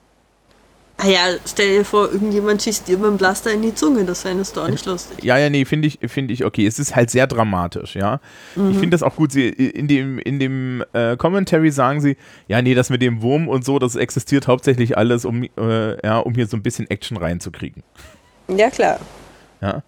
[0.98, 4.24] Ah ja, stell dir vor, irgendjemand schießt dir mit dem Blaster in die Zunge, das
[4.24, 5.22] wäre doch auch nicht lustig.
[5.22, 6.66] Ja, ja, nee, finde ich, finde ich okay.
[6.66, 8.18] Es ist halt sehr dramatisch, ja.
[8.54, 8.70] Mhm.
[8.70, 9.30] Ich finde das auch gut.
[9.30, 12.16] Sie, in dem, in dem äh, Commentary sagen sie,
[12.48, 16.18] ja, nee, das mit dem Wurm und so, das existiert hauptsächlich alles, um, äh, ja,
[16.18, 17.82] um hier so ein bisschen Action reinzukriegen.
[18.48, 18.98] Ja, klar.
[19.60, 19.82] Ja.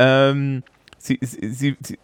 [0.00, 0.64] Ähm,
[1.00, 1.98] Sie, sie, sie,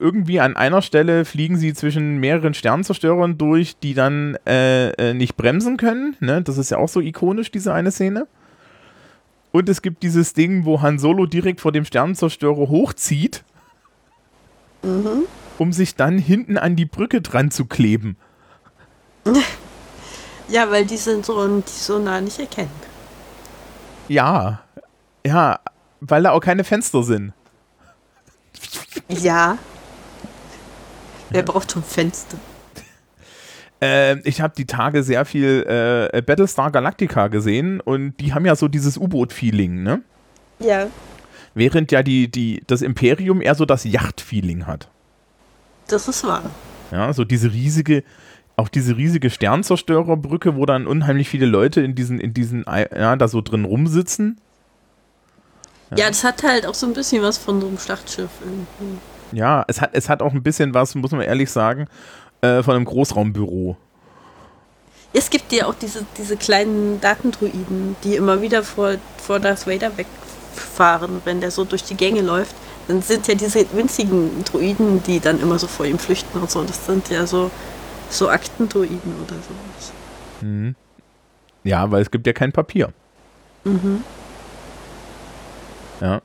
[0.00, 5.36] irgendwie an einer Stelle fliegen sie zwischen mehreren Sternzerstörern durch, die dann äh, äh, nicht
[5.36, 6.16] bremsen können.
[6.20, 6.42] Ne?
[6.42, 8.26] Das ist ja auch so ikonisch, diese eine Szene.
[9.52, 13.44] Und es gibt dieses Ding, wo Han Solo direkt vor dem Sternenzerstörer hochzieht,
[14.82, 15.22] mhm.
[15.58, 18.16] um sich dann hinten an die Brücke dran zu kleben.
[20.48, 22.70] Ja, weil die sind so, die so nah nicht erkennen.
[24.08, 24.60] Ja,
[25.26, 25.58] ja,
[26.00, 27.32] weil da auch keine Fenster sind.
[29.08, 29.58] Ja.
[31.30, 32.38] Wer braucht schon Fenster?
[33.80, 35.64] Äh, ich habe die Tage sehr viel
[36.12, 40.02] äh, Battlestar Galactica gesehen und die haben ja so dieses U-Boot-Feeling, ne?
[40.58, 40.86] Ja.
[41.54, 44.88] Während ja die, die, das Imperium eher so das Yacht-Feeling hat.
[45.88, 46.50] Das ist wahr.
[46.90, 48.02] Ja, so diese riesige,
[48.56, 53.28] auch diese riesige Sternzerstörerbrücke, wo dann unheimlich viele Leute in diesen, in diesen, ja, da
[53.28, 54.40] so drin rumsitzen.
[55.90, 55.98] Ja.
[55.98, 58.98] ja, das hat halt auch so ein bisschen was von so einem Schlachtschiff irgendwie.
[59.32, 61.86] Ja, es hat, es hat auch ein bisschen was, muss man ehrlich sagen,
[62.40, 63.76] äh, von einem Großraumbüro.
[65.12, 69.92] Es gibt ja auch diese, diese kleinen Datendruiden, die immer wieder vor, vor Darth Vader
[69.96, 72.54] wegfahren, wenn der so durch die Gänge läuft.
[72.88, 76.62] Dann sind ja diese winzigen Druiden, die dann immer so vor ihm flüchten und so.
[76.62, 77.50] Das sind ja so,
[78.10, 79.92] so Aktendruiden oder sowas.
[80.40, 80.74] Mhm.
[81.64, 82.92] Ja, weil es gibt ja kein Papier.
[83.64, 84.04] Mhm.
[86.00, 86.20] Ja.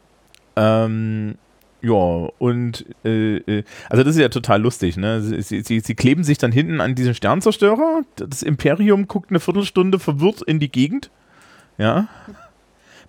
[0.56, 1.36] Ähm,
[1.82, 5.22] ja, und äh, äh, also das ist ja total lustig, ne?
[5.22, 8.04] Sie, sie, sie, kleben sich dann hinten an diesen Sternzerstörer.
[8.18, 11.10] Das Imperium guckt eine Viertelstunde verwirrt in die Gegend.
[11.80, 12.08] Ja.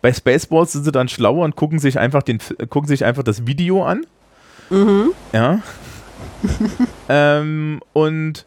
[0.00, 2.38] Bei Spaceballs sind sie dann schlauer und gucken sich einfach den
[2.70, 4.06] gucken sich einfach das Video an.
[4.70, 5.10] Mhm.
[5.32, 5.60] Ja.
[7.10, 8.46] ähm, und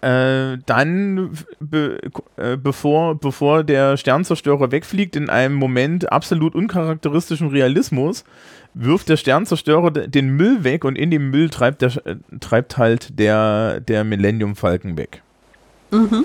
[0.00, 1.30] äh, dann,
[1.60, 2.00] be,
[2.36, 8.24] äh, bevor, bevor der Sternzerstörer wegfliegt, in einem Moment absolut uncharakteristischen Realismus,
[8.72, 13.18] wirft der Sternzerstörer den Müll weg und in dem Müll treibt, der, äh, treibt halt
[13.18, 15.22] der, der Millennium Falcon weg.
[15.90, 16.24] Mhm.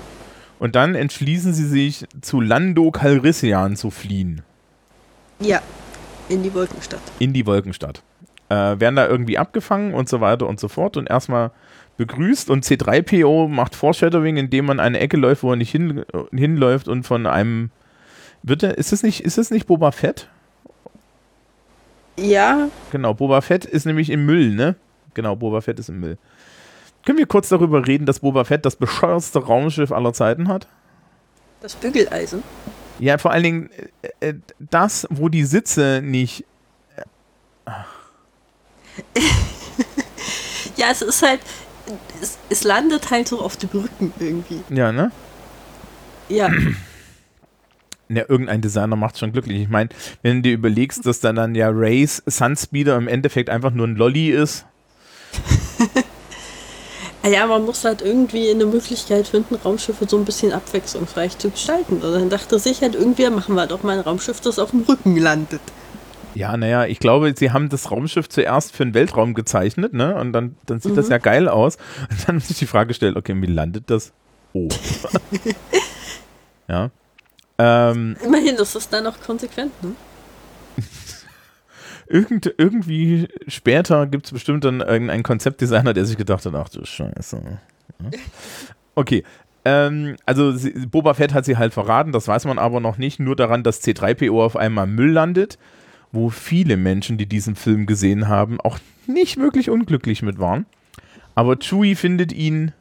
[0.58, 4.42] Und dann entschließen sie sich, zu Lando Calrissian zu fliehen.
[5.38, 5.60] Ja,
[6.30, 7.02] in die Wolkenstadt.
[7.18, 8.02] In die Wolkenstadt.
[8.48, 11.50] Äh, werden da irgendwie abgefangen und so weiter und so fort und erstmal
[11.96, 16.88] begrüßt und C3PO macht Foreshadowing, indem man eine Ecke läuft, wo er nicht hin, hinläuft
[16.88, 17.70] und von einem
[18.42, 20.28] wird er, ist es nicht, ist es nicht Boba Fett?
[22.18, 22.68] Ja.
[22.92, 24.76] Genau, Boba Fett ist nämlich im Müll, ne?
[25.14, 26.18] Genau, Boba Fett ist im Müll.
[27.04, 30.66] Können wir kurz darüber reden, dass Boba Fett das bescheuerste Raumschiff aller Zeiten hat?
[31.60, 32.42] Das Bügeleisen.
[32.98, 33.70] Ja, vor allen Dingen
[34.20, 36.44] äh, äh das, wo die Sitze nicht.
[36.96, 37.02] Äh,
[40.76, 41.40] ja, es ist halt,
[42.20, 44.62] es, es landet halt so auf dem Rücken irgendwie.
[44.70, 45.10] Ja, ne?
[46.28, 46.50] Ja.
[48.08, 49.62] Ja, irgendein Designer macht schon glücklich.
[49.62, 49.88] Ich meine,
[50.22, 53.96] wenn du dir überlegst, dass dann, dann ja Rays Sunspeeder im Endeffekt einfach nur ein
[53.96, 54.64] Lolly ist.
[57.28, 61.94] ja, man muss halt irgendwie eine Möglichkeit finden, Raumschiffe so ein bisschen abwechslungsreich zu gestalten.
[61.94, 64.82] Und dann dachte sich halt irgendwer, machen wir doch mal ein Raumschiff, das auf dem
[64.82, 65.60] Rücken landet.
[66.36, 70.14] Ja, naja, ich glaube, sie haben das Raumschiff zuerst für den Weltraum gezeichnet, ne?
[70.16, 70.96] Und dann, dann sieht mhm.
[70.96, 71.76] das ja geil aus.
[72.10, 74.12] Und dann muss ich die Frage stellen, okay, wie landet das?
[74.52, 74.68] Oh.
[76.68, 76.90] ja.
[77.58, 79.92] Ähm, Immerhin, das ist dann noch konsequent, ne?
[82.08, 86.84] Irgend, irgendwie später gibt es bestimmt dann irgendeinen Konzeptdesigner, der sich gedacht hat, ach du
[86.84, 87.58] Scheiße.
[88.94, 89.24] Okay,
[89.64, 90.54] ähm, also
[90.88, 93.82] Boba Fett hat sie halt verraten, das weiß man aber noch nicht, nur daran, dass
[93.82, 95.58] C3PO auf einmal Müll landet
[96.16, 100.66] wo viele Menschen, die diesen Film gesehen haben, auch nicht wirklich unglücklich mit waren.
[101.36, 102.72] Aber Chewie findet ihn,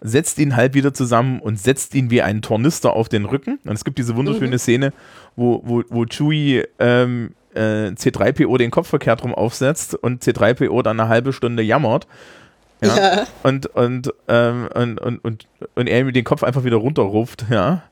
[0.00, 3.58] setzt ihn halt wieder zusammen und setzt ihn wie einen Tornister auf den Rücken.
[3.64, 4.58] Und es gibt diese wunderschöne mhm.
[4.58, 4.92] Szene,
[5.36, 11.00] wo, wo, wo Chewie ähm, äh, C3PO den Kopf verkehrt rum aufsetzt und C3PO dann
[11.00, 12.06] eine halbe Stunde jammert.
[12.80, 12.96] Ja.
[12.96, 13.26] ja.
[13.42, 17.82] Und, und, ähm, und, und, und, und er ihm den Kopf einfach wieder runterruft, ja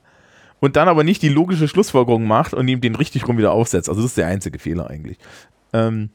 [0.61, 3.89] und dann aber nicht die logische Schlussfolgerung macht und ihm den richtig rum wieder aufsetzt.
[3.89, 5.19] Also das ist der einzige Fehler eigentlich.
[5.73, 6.11] Ähm,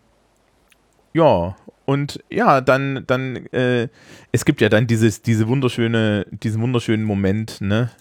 [1.14, 3.88] ja, und ja, dann, dann, äh,
[4.32, 7.92] es gibt ja dann dieses, diese wunderschöne, diesen wunderschönen Moment, ne?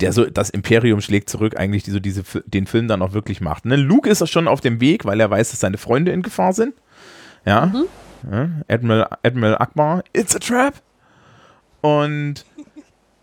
[0.00, 3.40] Der so, das Imperium schlägt zurück, eigentlich die so diese, den Film dann auch wirklich
[3.40, 3.64] macht.
[3.64, 3.74] Ne?
[3.74, 6.74] Luke ist schon auf dem Weg, weil er weiß, dass seine Freunde in Gefahr sind.
[7.44, 7.84] Ja, mhm.
[8.30, 10.74] ja Admiral, Admiral Akbar, it's a trap.
[11.80, 12.44] Und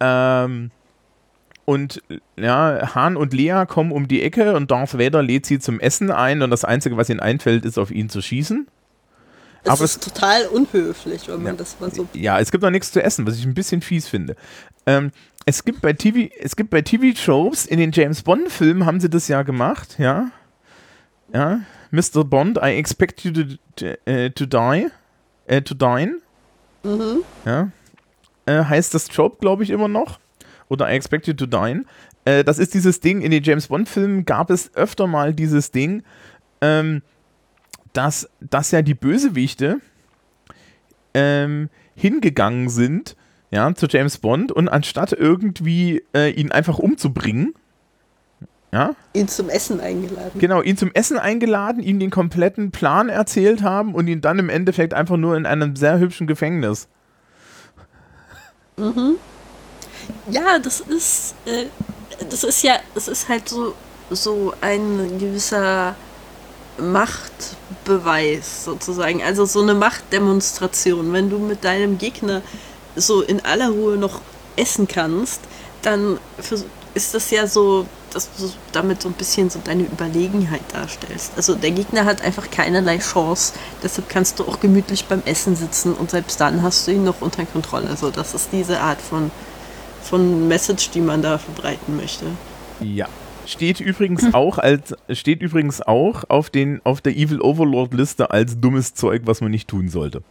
[0.01, 0.72] ähm,
[1.70, 2.02] und
[2.36, 6.10] ja, Han und Lea kommen um die Ecke und Darth Vader lädt sie zum Essen
[6.10, 8.68] ein und das Einzige, was ihnen einfällt, ist auf ihn zu schießen.
[9.62, 12.08] Es Aber ist es, total unhöflich, wenn man ja, das mal so.
[12.14, 14.36] Ja, es gibt noch nichts zu essen, was ich ein bisschen fies finde.
[14.88, 15.12] Ähm,
[15.46, 19.28] es gibt bei TV, es gibt bei TV-Shows, in den James Bond-Filmen haben sie das
[19.28, 20.32] ja gemacht, ja.
[21.32, 21.60] Ja.
[21.92, 22.24] Mr.
[22.24, 23.42] Bond, I expect you to,
[24.08, 24.88] uh, to die.
[25.52, 26.16] Uh, to dine.
[26.82, 27.24] Mhm.
[27.46, 27.70] Ja.
[28.48, 30.20] Äh, heißt das Trope, glaube ich, immer noch.
[30.70, 31.84] Oder I expect you to dine.
[32.26, 36.04] Äh, das ist dieses Ding, in den James Bond-Filmen gab es öfter mal dieses Ding,
[36.62, 37.02] ähm,
[37.94, 39.82] dass, dass ja die Bösewichte
[41.14, 43.16] ähm, hingegangen sind
[43.52, 47.56] ja, zu James Bond und anstatt irgendwie äh, ihn einfach umzubringen,
[48.72, 48.96] ja?
[49.14, 50.40] Ihn zum Essen eingeladen.
[50.40, 54.50] Genau, ihn zum Essen eingeladen, ihm den kompletten Plan erzählt haben und ihn dann im
[54.50, 56.88] Endeffekt einfach nur in einem sehr hübschen Gefängnis.
[58.78, 59.16] Mhm.
[60.30, 61.66] Ja, das ist, äh,
[62.30, 63.74] das ist ja, es ist halt so,
[64.10, 65.95] so ein gewisser
[66.78, 71.12] Machtbeweis sozusagen, also so eine Machtdemonstration.
[71.14, 72.41] Wenn du mit deinem Gegner
[72.95, 74.22] so in aller Ruhe noch
[74.55, 75.41] essen kannst,
[75.82, 76.20] dann
[76.93, 81.34] ist das ja so, dass du damit so ein bisschen so deine Überlegenheit darstellst.
[81.36, 83.53] Also der Gegner hat einfach keinerlei Chance,
[83.84, 87.22] deshalb kannst du auch gemütlich beim Essen sitzen und selbst dann hast du ihn noch
[87.22, 87.89] unter Kontrolle.
[87.89, 89.32] Also das ist diese Art von,
[90.10, 92.26] von Message, die man da verbreiten möchte.
[92.82, 93.07] Ja.
[93.45, 98.60] Steht übrigens auch als steht übrigens auch auf den auf der Evil Overlord Liste als
[98.60, 100.22] dummes Zeug, was man nicht tun sollte.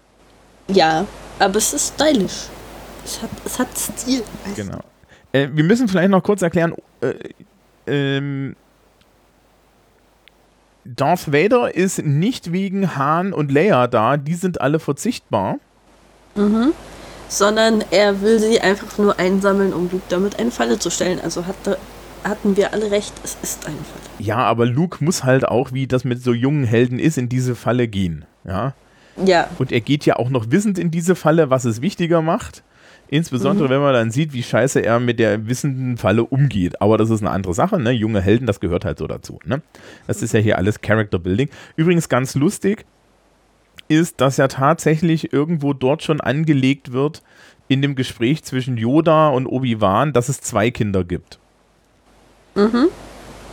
[0.68, 1.06] Ja,
[1.38, 2.48] aber es ist stylisch.
[3.04, 4.22] Es hat, es hat Stil.
[4.54, 4.80] Genau.
[5.32, 7.14] Äh, wir müssen vielleicht noch kurz erklären, äh,
[7.86, 8.54] ähm,
[10.84, 15.58] Darth Vader ist nicht wegen Han und Leia da, die sind alle verzichtbar.
[16.34, 16.72] Mhm.
[17.28, 21.20] Sondern er will sie einfach nur einsammeln, um Luke damit eine Falle zu stellen.
[21.22, 21.78] Also hatte,
[22.24, 24.26] hatten wir alle recht, es ist eine Falle.
[24.26, 27.54] Ja, aber Luke muss halt auch, wie das mit so jungen Helden ist, in diese
[27.54, 28.24] Falle gehen.
[28.46, 28.74] Ja.
[29.24, 29.48] Ja.
[29.58, 32.62] Und er geht ja auch noch wissend in diese Falle, was es wichtiger macht.
[33.10, 33.72] Insbesondere, mhm.
[33.72, 36.80] wenn man dann sieht, wie scheiße er mit der wissenden Falle umgeht.
[36.82, 37.90] Aber das ist eine andere Sache, ne?
[37.90, 39.62] Junge Helden, das gehört halt so dazu, ne?
[40.06, 41.48] Das ist ja hier alles Character Building.
[41.76, 42.84] Übrigens ganz lustig
[43.88, 47.22] ist, dass ja tatsächlich irgendwo dort schon angelegt wird,
[47.68, 51.38] in dem Gespräch zwischen Yoda und Obi-Wan, dass es zwei Kinder gibt.
[52.54, 52.88] Mhm.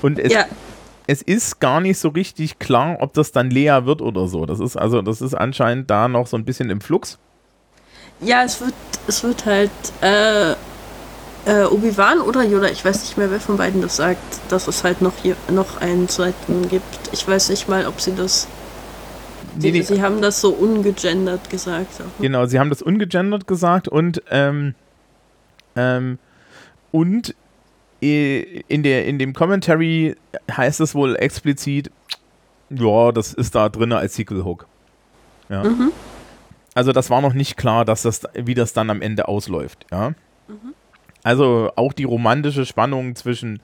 [0.01, 0.45] Und es, ja.
[1.07, 4.45] es ist gar nicht so richtig klar, ob das dann Lea wird oder so.
[4.45, 7.17] Das ist also, das ist anscheinend da noch so ein bisschen im Flux.
[8.21, 8.73] Ja, es wird,
[9.07, 9.71] es wird halt
[10.01, 10.53] äh,
[11.45, 14.83] äh, Obi-Wan oder Yoda, ich weiß nicht mehr, wer von beiden das sagt, dass es
[14.83, 16.83] halt noch hier noch einen zweiten gibt.
[17.11, 18.47] Ich weiß nicht mal, ob sie das.
[19.57, 19.81] Nee, nee.
[19.81, 21.93] Sie haben das so ungegendert gesagt.
[21.95, 22.27] Auch, ne?
[22.27, 24.75] Genau, sie haben das ungegendert gesagt und ähm,
[25.75, 26.19] ähm,
[26.91, 27.35] und
[28.01, 30.15] in, der, in dem Commentary
[30.51, 31.89] heißt es wohl explizit,
[32.69, 34.67] ja, das ist da drin als Sequel-Hook.
[35.49, 35.63] Ja.
[35.63, 35.91] Mhm.
[36.73, 40.09] Also das war noch nicht klar, dass das, wie das dann am Ende ausläuft, ja.
[40.47, 40.73] Mhm.
[41.23, 43.59] Also auch die romantische Spannung zwischen,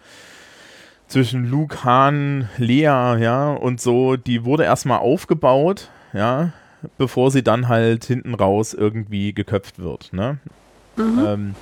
[1.12, 6.54] zwischen Luke, Han, Lea, ja, und so, die wurde erstmal aufgebaut, ja,
[6.98, 10.38] bevor sie dann halt hinten raus irgendwie geköpft wird, ne?
[10.96, 11.26] Mhm.
[11.26, 11.56] Ähm,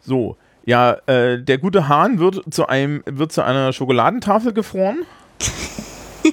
[0.00, 4.98] so, ja, äh, der gute Hahn wird zu einem, wird zu einer Schokoladentafel gefroren.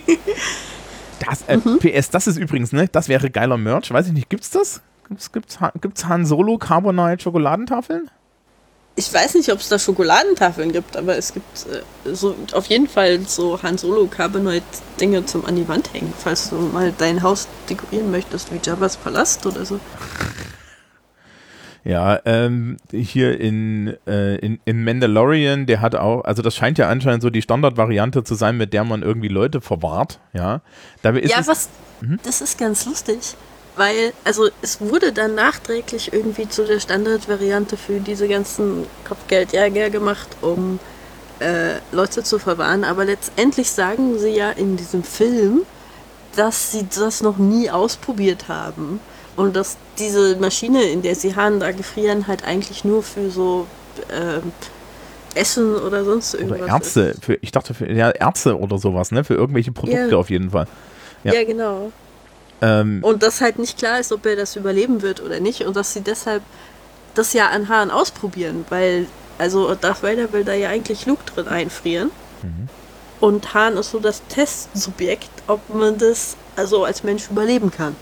[1.19, 1.79] Das, äh, mhm.
[1.79, 3.91] PS, das ist übrigens, ne, das wäre geiler Merch.
[3.91, 4.81] Weiß ich nicht, gibt's das?
[5.09, 8.09] Gibt's, gibt's, gibt's Han Solo Carbonite Schokoladentafeln?
[8.99, 12.87] Ich weiß nicht, ob es da Schokoladentafeln gibt, aber es gibt äh, so auf jeden
[12.87, 14.65] Fall so Han Solo Carbonite
[14.99, 18.97] Dinge zum an die Wand hängen, falls du mal dein Haus dekorieren möchtest wie Jabba's
[18.97, 19.79] Palast oder so.
[21.87, 26.89] Ja, ähm, hier in, äh, in, in Mandalorian, der hat auch, also das scheint ja
[26.89, 30.59] anscheinend so die Standardvariante zu sein, mit der man irgendwie Leute verwahrt, ja.
[31.01, 31.69] Dabei ist ja, was,
[32.01, 32.19] mhm.
[32.23, 33.35] das ist ganz lustig,
[33.77, 40.27] weil, also es wurde dann nachträglich irgendwie zu der Standardvariante für diese ganzen Kopfgeldjäger gemacht,
[40.41, 40.79] um
[41.39, 45.61] äh, Leute zu verwahren, aber letztendlich sagen sie ja in diesem Film,
[46.35, 48.99] dass sie das noch nie ausprobiert haben.
[49.35, 53.67] Und dass diese Maschine, in der sie Hahn da gefrieren, halt eigentlich nur für so
[54.09, 54.41] äh,
[55.39, 56.61] Essen oder sonst irgendwas.
[56.61, 59.23] Oder Ärzte, für, ich dachte für ja, Ärzte oder sowas, ne?
[59.23, 60.17] Für irgendwelche Produkte ja.
[60.17, 60.65] auf jeden Fall.
[61.23, 61.91] Ja, ja genau.
[62.61, 65.61] Ähm, und dass halt nicht klar ist, ob er das überleben wird oder nicht.
[65.61, 66.43] Und dass sie deshalb
[67.13, 71.47] das ja an Haaren ausprobieren, weil, also Darth Vader will da ja eigentlich Luke drin
[71.47, 72.11] einfrieren.
[72.43, 72.69] Mhm.
[73.19, 77.95] Und Hahn ist so das Testsubjekt, ob man das also als Mensch überleben kann.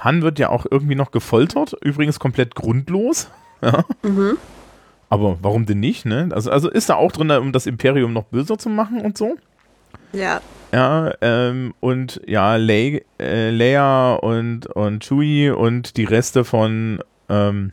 [0.00, 3.28] Han wird ja auch irgendwie noch gefoltert, übrigens komplett grundlos.
[3.64, 3.84] Ja.
[4.02, 4.38] Mhm.
[5.08, 6.30] Aber warum denn nicht, ne?
[6.32, 9.36] Also, also ist da auch drin, um das Imperium noch böser zu machen und so?
[10.12, 10.40] Ja.
[10.72, 17.72] Ja, ähm, und ja, Le äh, Leia und, und Chewie und die Reste von ähm,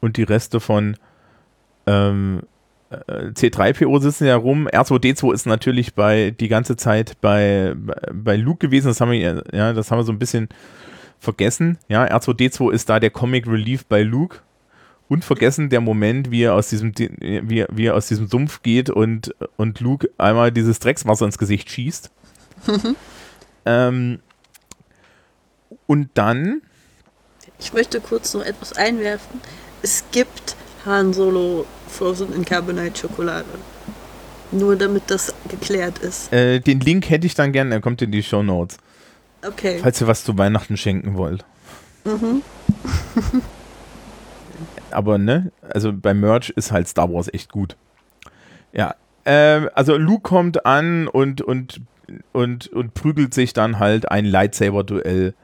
[0.00, 0.96] und die Reste von
[1.86, 2.40] ähm,
[2.90, 4.68] äh, C3PO sitzen ja rum.
[4.68, 7.74] R2D2 ist natürlich bei die ganze Zeit bei,
[8.12, 8.88] bei Luke gewesen.
[8.88, 10.48] Das haben wir, ja, das haben wir so ein bisschen
[11.18, 11.78] vergessen.
[11.88, 14.38] Ja, R2D2 ist da der Comic Relief bei Luke.
[15.10, 18.90] Und vergessen der Moment, wie er aus diesem, wie, wie er aus diesem Sumpf geht
[18.90, 22.12] und, und Luke einmal dieses Dreckswasser ins Gesicht schießt.
[23.66, 24.20] ähm,
[25.88, 26.62] und dann.
[27.58, 29.40] Ich möchte kurz noch etwas einwerfen.
[29.82, 30.54] Es gibt
[30.86, 33.48] Han Solo Frozen in Carbonite Schokolade.
[34.52, 36.32] Nur damit das geklärt ist.
[36.32, 38.76] Äh, den Link hätte ich dann gerne, er kommt in die Show Notes.
[39.44, 39.80] Okay.
[39.82, 41.44] Falls ihr was zu Weihnachten schenken wollt.
[42.04, 42.42] Mhm.
[44.92, 47.76] Aber ne, also beim Merch ist halt Star Wars echt gut.
[48.72, 51.80] Ja, äh, also Luke kommt an und, und,
[52.32, 55.34] und, und prügelt sich dann halt ein Lightsaber-Duell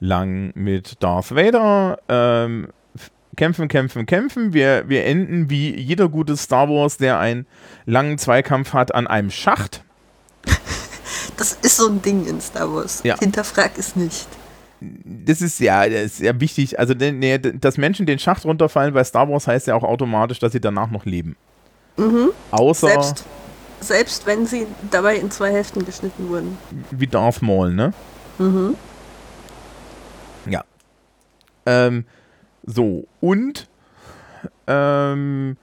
[0.00, 1.98] lang mit Darth Vader.
[2.08, 2.68] Ähm,
[3.36, 4.52] kämpfen, kämpfen, kämpfen.
[4.52, 7.46] Wir, wir enden wie jeder gute Star Wars, der einen
[7.86, 9.84] langen Zweikampf hat, an einem Schacht.
[11.36, 13.00] Das ist so ein Ding in Star Wars.
[13.02, 13.18] Ja.
[13.18, 14.28] Hinterfrag es nicht.
[14.80, 16.78] Das ist ja, das ist ja wichtig.
[16.78, 20.52] Also, nee, dass Menschen den Schacht runterfallen bei Star Wars heißt ja auch automatisch, dass
[20.52, 21.36] sie danach noch leben.
[21.96, 22.30] Mhm.
[22.50, 22.88] Außer.
[22.88, 23.24] Selbst,
[23.80, 26.56] selbst wenn sie dabei in zwei Hälften geschnitten wurden.
[26.90, 27.92] Wie Darth Maul, ne?
[28.38, 28.74] Mhm.
[30.48, 30.64] Ja.
[31.66, 32.04] Ähm,
[32.64, 33.68] so, und
[34.66, 35.56] ähm,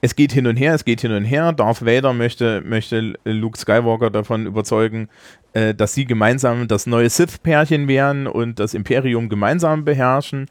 [0.00, 1.52] es geht hin und her, es geht hin und her.
[1.52, 5.08] Darth Vader möchte, möchte Luke Skywalker davon überzeugen,
[5.52, 10.46] äh, dass sie gemeinsam das neue Sith-Pärchen wären und das Imperium gemeinsam beherrschen.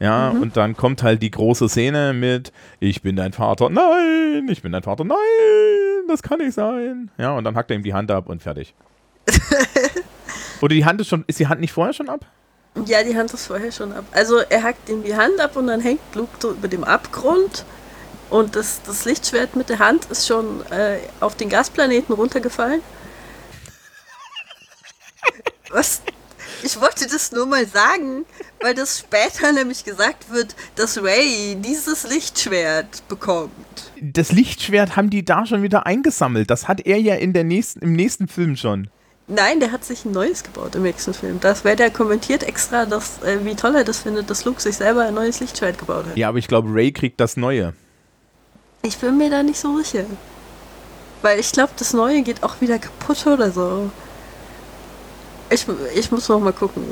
[0.00, 0.42] Ja, mhm.
[0.42, 4.72] und dann kommt halt die große Szene mit Ich bin dein Vater, nein, ich bin
[4.72, 5.16] dein Vater, nein,
[6.08, 7.10] das kann nicht sein.
[7.16, 8.74] Ja, und dann hackt er ihm die Hand ab und fertig.
[10.60, 12.26] Oder die Hand ist schon, ist die Hand nicht vorher schon ab?
[12.86, 14.04] Ja, die Hand ist vorher schon ab.
[14.12, 17.64] Also er hackt ihm die Hand ab und dann hängt Luke so über dem Abgrund
[18.30, 22.80] und das, das Lichtschwert mit der Hand ist schon äh, auf den Gasplaneten runtergefallen.
[25.74, 26.02] Was?
[26.62, 28.24] Ich wollte das nur mal sagen,
[28.60, 33.50] weil das später nämlich gesagt wird, dass Ray dieses Lichtschwert bekommt.
[34.00, 36.48] Das Lichtschwert haben die da schon wieder eingesammelt.
[36.48, 38.88] Das hat er ja in der nächsten, im nächsten Film schon.
[39.26, 41.40] Nein, der hat sich ein neues gebaut im nächsten Film.
[41.40, 44.76] Das wäre der kommentiert extra, dass, äh, wie toll er das findet, dass Luke sich
[44.76, 46.16] selber ein neues Lichtschwert gebaut hat.
[46.16, 47.74] Ja, aber ich glaube, Ray kriegt das neue.
[48.82, 50.04] Ich bin mir da nicht so sicher.
[51.22, 53.90] Weil ich glaube, das neue geht auch wieder kaputt oder so.
[55.54, 56.82] Ich, ich muss noch mal gucken.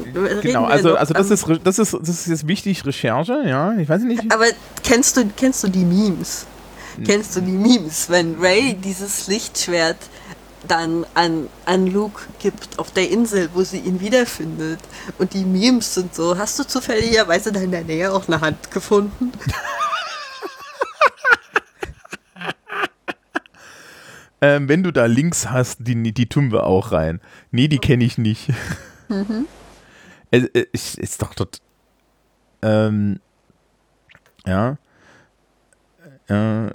[0.43, 4.03] Genau, also, also das, ist, das, ist, das ist jetzt wichtig, Recherche, ja, ich weiß
[4.03, 4.33] nicht.
[4.33, 4.47] Aber
[4.83, 6.47] kennst du, kennst du die Memes?
[7.05, 9.97] Kennst du die Memes, wenn Ray dieses Lichtschwert
[10.69, 14.81] dann an, an Luke gibt auf der Insel, wo sie ihn wiederfindet.
[15.19, 18.71] Und die Memes sind so, hast du zufälligerweise da in der Nähe auch eine Hand
[18.71, 19.33] gefunden?
[24.43, 27.21] ähm, wenn du da Links hast, die, die tun wir auch rein.
[27.53, 28.49] Nee, die kenne ich nicht.
[29.09, 29.47] Mhm.
[30.33, 31.63] es, es ist doch dort.
[32.61, 33.21] Ähm,
[34.45, 34.77] ja.
[36.29, 36.67] Äh,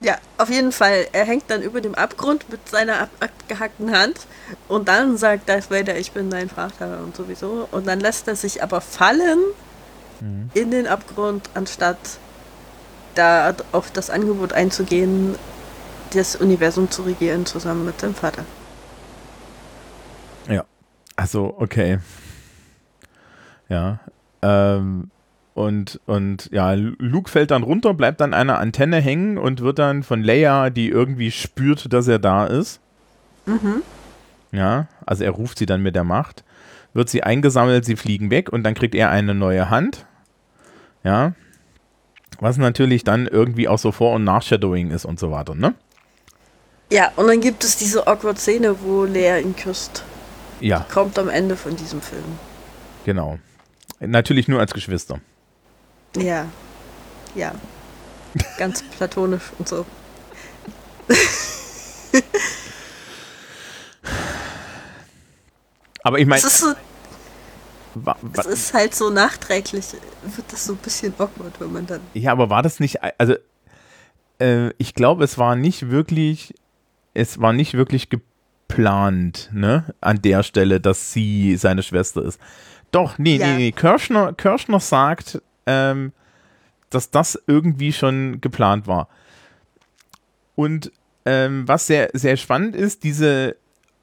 [0.00, 1.06] ja, auf jeden Fall.
[1.12, 4.26] Er hängt dann über dem Abgrund mit seiner abgehackten Hand
[4.66, 7.68] und dann sagt Darth Vader, ich bin dein Vater und sowieso.
[7.70, 9.38] Und dann lässt er sich aber fallen
[10.20, 10.50] mhm.
[10.54, 12.18] in den Abgrund, anstatt
[13.14, 15.36] da auf das Angebot einzugehen,
[16.14, 18.44] das Universum zu regieren, zusammen mit seinem Vater.
[20.48, 20.64] Ja,
[21.16, 21.98] also okay.
[23.68, 24.00] Ja,
[24.42, 25.10] ähm,
[25.54, 30.02] und, und ja, Luke fällt dann runter, bleibt an einer Antenne hängen und wird dann
[30.02, 32.80] von Leia, die irgendwie spürt, dass er da ist.
[33.46, 33.82] Mhm.
[34.50, 36.44] Ja, also er ruft sie dann mit der Macht.
[36.92, 40.06] Wird sie eingesammelt, sie fliegen weg und dann kriegt er eine neue Hand.
[41.04, 41.34] Ja.
[42.40, 45.74] Was natürlich dann irgendwie auch so Vor- und Nachshadowing ist und so weiter, ne?
[46.90, 50.04] Ja, und dann gibt es diese awkward Szene, wo Leia ihn küsst.
[50.60, 50.80] Ja.
[50.80, 52.38] Die kommt am Ende von diesem Film.
[53.04, 53.38] Genau.
[54.00, 55.20] Natürlich nur als Geschwister.
[56.16, 56.46] Ja.
[57.34, 57.52] Ja.
[58.58, 59.84] Ganz platonisch und so.
[66.04, 66.38] Aber ich meine.
[66.38, 66.74] Es, ist so,
[68.38, 69.86] es ist halt so nachträglich,
[70.22, 72.00] wird das so ein bisschen awkward, wenn man dann.
[72.12, 72.98] Ja, aber war das nicht.
[73.18, 73.36] Also,
[74.38, 76.54] äh, ich glaube, es war nicht wirklich.
[77.14, 78.34] Es war nicht wirklich geplant
[78.68, 82.40] plant, ne, an der Stelle, dass sie seine Schwester ist.
[82.90, 83.46] Doch, nee, ja.
[83.48, 83.72] nee, nee.
[83.72, 86.12] Kirschner, Kirschner sagt, ähm,
[86.90, 89.08] dass das irgendwie schon geplant war.
[90.54, 90.92] Und
[91.24, 93.56] ähm, was sehr, sehr spannend ist, diese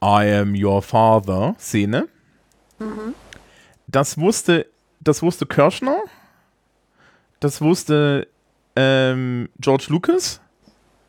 [0.03, 2.07] I am your father Szene.
[2.79, 3.13] Mhm.
[3.87, 4.67] Das wusste,
[4.99, 5.97] das wusste Kirschner.
[7.39, 8.27] Das wusste
[8.75, 10.41] ähm, George Lucas.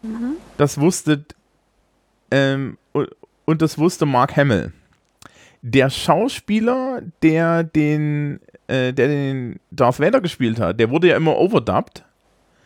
[0.03, 0.37] Mhm.
[0.59, 1.25] Das wusste
[2.33, 2.79] ähm,
[3.45, 4.73] und das wusste Mark Hamill.
[5.61, 11.37] Der Schauspieler, der den, äh, der den Darth Vader gespielt hat, der wurde ja immer
[11.37, 12.05] overdubbed.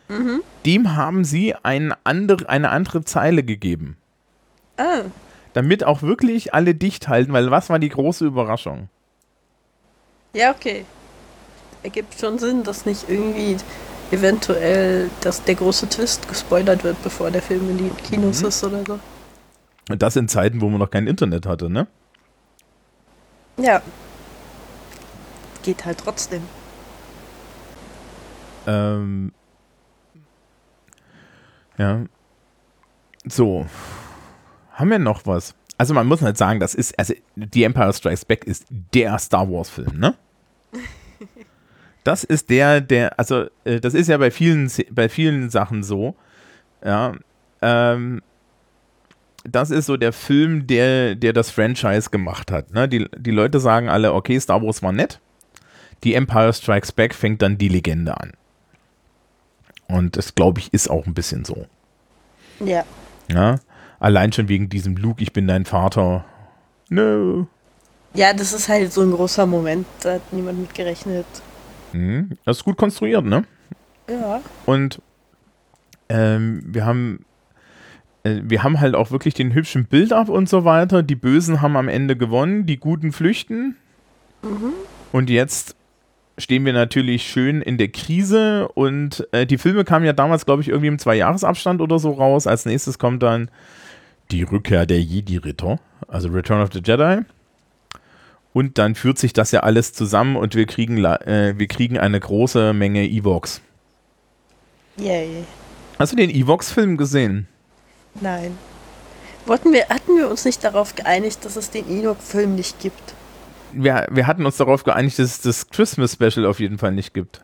[0.07, 0.41] Mhm.
[0.65, 3.97] Dem haben sie ein andere, eine andere Zeile gegeben.
[4.79, 5.03] Oh.
[5.53, 8.89] Damit auch wirklich alle dicht halten, weil was war die große Überraschung?
[10.33, 10.85] Ja, okay.
[11.83, 13.57] Ergibt schon Sinn, dass nicht irgendwie
[14.11, 18.47] eventuell dass der große Twist gespoilert wird, bevor der Film in die Kinos mhm.
[18.47, 18.99] ist oder so.
[19.89, 21.87] Und das in Zeiten, wo man noch kein Internet hatte, ne?
[23.57, 23.81] Ja.
[25.63, 26.43] Geht halt trotzdem.
[28.65, 29.31] Ähm.
[31.77, 32.05] Ja.
[33.25, 33.65] So.
[34.73, 35.55] Haben wir noch was?
[35.77, 39.49] Also man muss halt sagen, das ist, also The Empire Strikes Back ist der Star
[39.49, 40.15] Wars Film, ne?
[42.03, 46.15] Das ist der, der, also äh, das ist ja bei vielen, bei vielen Sachen so,
[46.81, 47.13] ja.
[47.61, 48.21] Ähm,
[49.47, 52.73] das ist so der Film, der, der das Franchise gemacht hat.
[52.73, 52.87] Ne?
[52.87, 55.19] Die, die Leute sagen alle, okay, Star Wars war nett.
[56.03, 58.33] Die Empire Strikes Back fängt dann die Legende an.
[59.87, 61.65] Und das, glaube ich, ist auch ein bisschen so.
[62.59, 62.83] Ja.
[63.31, 63.59] ja.
[63.99, 66.25] Allein schon wegen diesem Luke, ich bin dein Vater.
[66.89, 67.47] No.
[68.13, 71.25] Ja, das ist halt so ein großer Moment, da hat niemand mit gerechnet.
[71.93, 72.37] Mhm.
[72.45, 73.43] Das ist gut konstruiert, ne?
[74.09, 74.41] Ja.
[74.65, 75.01] Und
[76.09, 77.25] ähm, wir haben
[78.43, 81.03] wir haben halt auch wirklich den hübschen Build-up und so weiter.
[81.03, 83.75] Die Bösen haben am Ende gewonnen, die Guten flüchten.
[84.43, 84.73] Mhm.
[85.11, 85.75] Und jetzt
[86.37, 90.61] stehen wir natürlich schön in der Krise und äh, die Filme kamen ja damals, glaube
[90.61, 92.45] ich, irgendwie im Zwei-Jahres-Abstand oder so raus.
[92.45, 93.49] Als nächstes kommt dann
[94.31, 97.21] die Rückkehr der Jedi-Ritter, also Return of the Jedi.
[98.53, 102.19] Und dann führt sich das ja alles zusammen und wir kriegen, äh, wir kriegen eine
[102.19, 103.61] große Menge Evox.
[104.97, 105.43] Yay.
[105.99, 107.47] Hast du den Evox-Film gesehen?
[108.21, 108.57] Nein.
[109.45, 113.13] Wollten wir, hatten wir uns nicht darauf geeinigt, dass es den Enoch-Film nicht gibt?
[113.71, 117.41] Wir, wir hatten uns darauf geeinigt, dass es das Christmas-Special auf jeden Fall nicht gibt.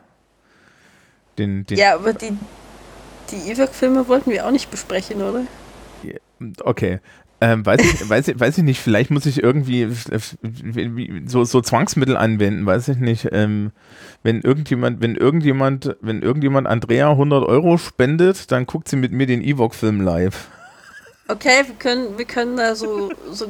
[1.38, 2.36] Den, den ja, aber die,
[3.30, 5.46] die Ewok-Filme wollten wir auch nicht besprechen, oder?
[6.62, 7.00] Okay.
[7.40, 9.88] Ähm, weiß, ich, weiß, ich, weiß ich nicht, vielleicht muss ich irgendwie
[11.26, 13.28] so, so Zwangsmittel anwenden, weiß ich nicht.
[13.32, 13.72] Ähm,
[14.22, 19.26] wenn irgendjemand, wenn irgendjemand, wenn irgendjemand Andrea 100 Euro spendet, dann guckt sie mit mir
[19.26, 20.48] den Ewok-Film live.
[21.26, 23.46] Okay, wir können, wir können da so, so.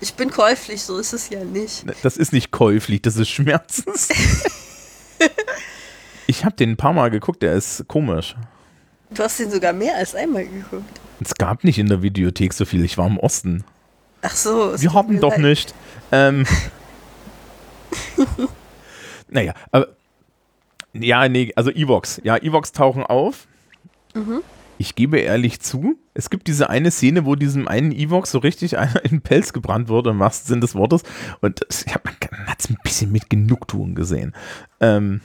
[0.00, 1.84] Ich bin käuflich, so ist es ja nicht.
[2.02, 4.08] Das ist nicht käuflich, das ist Schmerzens.
[6.26, 8.34] ich habe den ein paar Mal geguckt, der ist komisch.
[9.10, 11.00] Du hast ihn sogar mehr als einmal geguckt.
[11.20, 13.64] Es gab nicht in der Videothek so viel, ich war im Osten.
[14.22, 14.80] Ach so.
[14.80, 15.40] Wir haben doch leid.
[15.40, 15.74] nicht.
[16.10, 16.44] Ähm,
[19.28, 19.88] naja, aber.
[20.92, 22.20] Ja, nee, also Evox.
[22.24, 23.46] Ja, Evox tauchen auf.
[24.14, 24.42] Mhm
[24.82, 28.78] ich gebe ehrlich zu, es gibt diese eine Szene, wo diesem einen Evox so richtig
[28.78, 31.04] einer in den Pelz gebrannt wurde, im wahrsten Sinn des Wortes.
[31.40, 32.16] Und das, ja, man
[32.48, 34.34] hat es ein bisschen mit Genugtuung gesehen.
[34.80, 35.20] Ähm,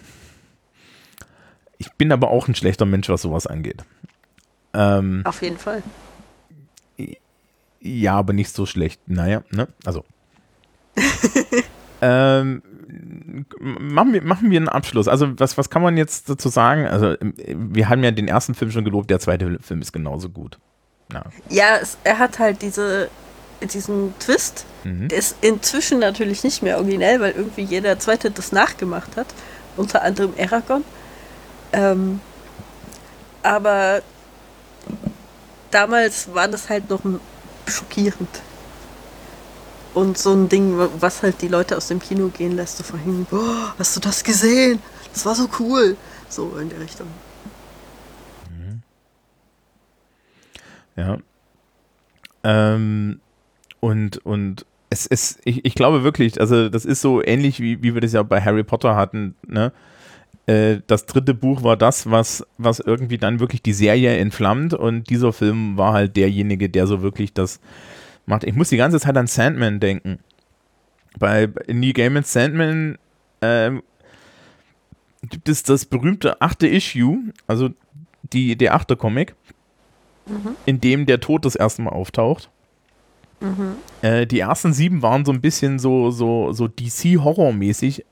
[1.79, 3.83] ich bin aber auch ein schlechter Mensch, was sowas angeht.
[4.75, 5.81] Ähm, Auf jeden Fall.
[7.81, 9.01] Ja, aber nicht so schlecht.
[9.07, 9.67] Naja, ne?
[9.85, 10.05] Also.
[12.01, 12.61] ähm,
[13.59, 15.07] machen wir, machen wir einen Abschluss.
[15.07, 16.87] Also, was, was kann man jetzt dazu sagen?
[16.87, 20.57] Also, wir haben ja den ersten Film schon gelobt, der zweite Film ist genauso gut.
[21.11, 23.09] Ja, ja es, er hat halt diese,
[23.61, 24.65] diesen Twist.
[24.83, 25.07] Mhm.
[25.09, 29.27] Der ist inzwischen natürlich nicht mehr originell, weil irgendwie jeder zweite das nachgemacht hat.
[29.75, 30.83] Unter anderem Aragorn.
[31.73, 32.19] Ähm,
[33.43, 34.01] aber
[35.71, 37.01] damals war das halt noch
[37.67, 38.41] schockierend.
[39.97, 43.25] Und so ein Ding, was halt die Leute aus dem Kino gehen lässt, so vorhin,
[43.31, 43.37] oh,
[43.79, 44.77] hast du das gesehen?
[45.11, 45.97] Das war so cool.
[46.29, 47.07] So in der Richtung.
[48.47, 48.83] Mhm.
[50.95, 51.17] Ja.
[52.43, 53.19] Ähm,
[53.79, 57.95] und, und es ist, ich, ich glaube wirklich, also das ist so ähnlich wie, wie
[57.95, 59.71] wir das ja bei Harry Potter hatten, ne?
[60.45, 65.09] Äh, das dritte Buch war das, was, was irgendwie dann wirklich die Serie entflammt und
[65.09, 67.59] dieser Film war halt derjenige, der so wirklich das,
[68.27, 68.43] macht.
[68.43, 70.19] Ich muss die ganze Zeit an Sandman denken.
[71.17, 72.97] Bei Neil Gaiman's Sandman
[73.41, 73.81] ähm,
[75.23, 77.69] gibt es das berühmte achte Issue, also
[78.33, 79.35] die, der achte Comic,
[80.25, 80.55] mhm.
[80.65, 82.49] in dem der Tod das erste Mal auftaucht.
[83.39, 83.75] Mhm.
[84.01, 88.05] Äh, die ersten sieben waren so ein bisschen so, so, so DC-Horror-mäßig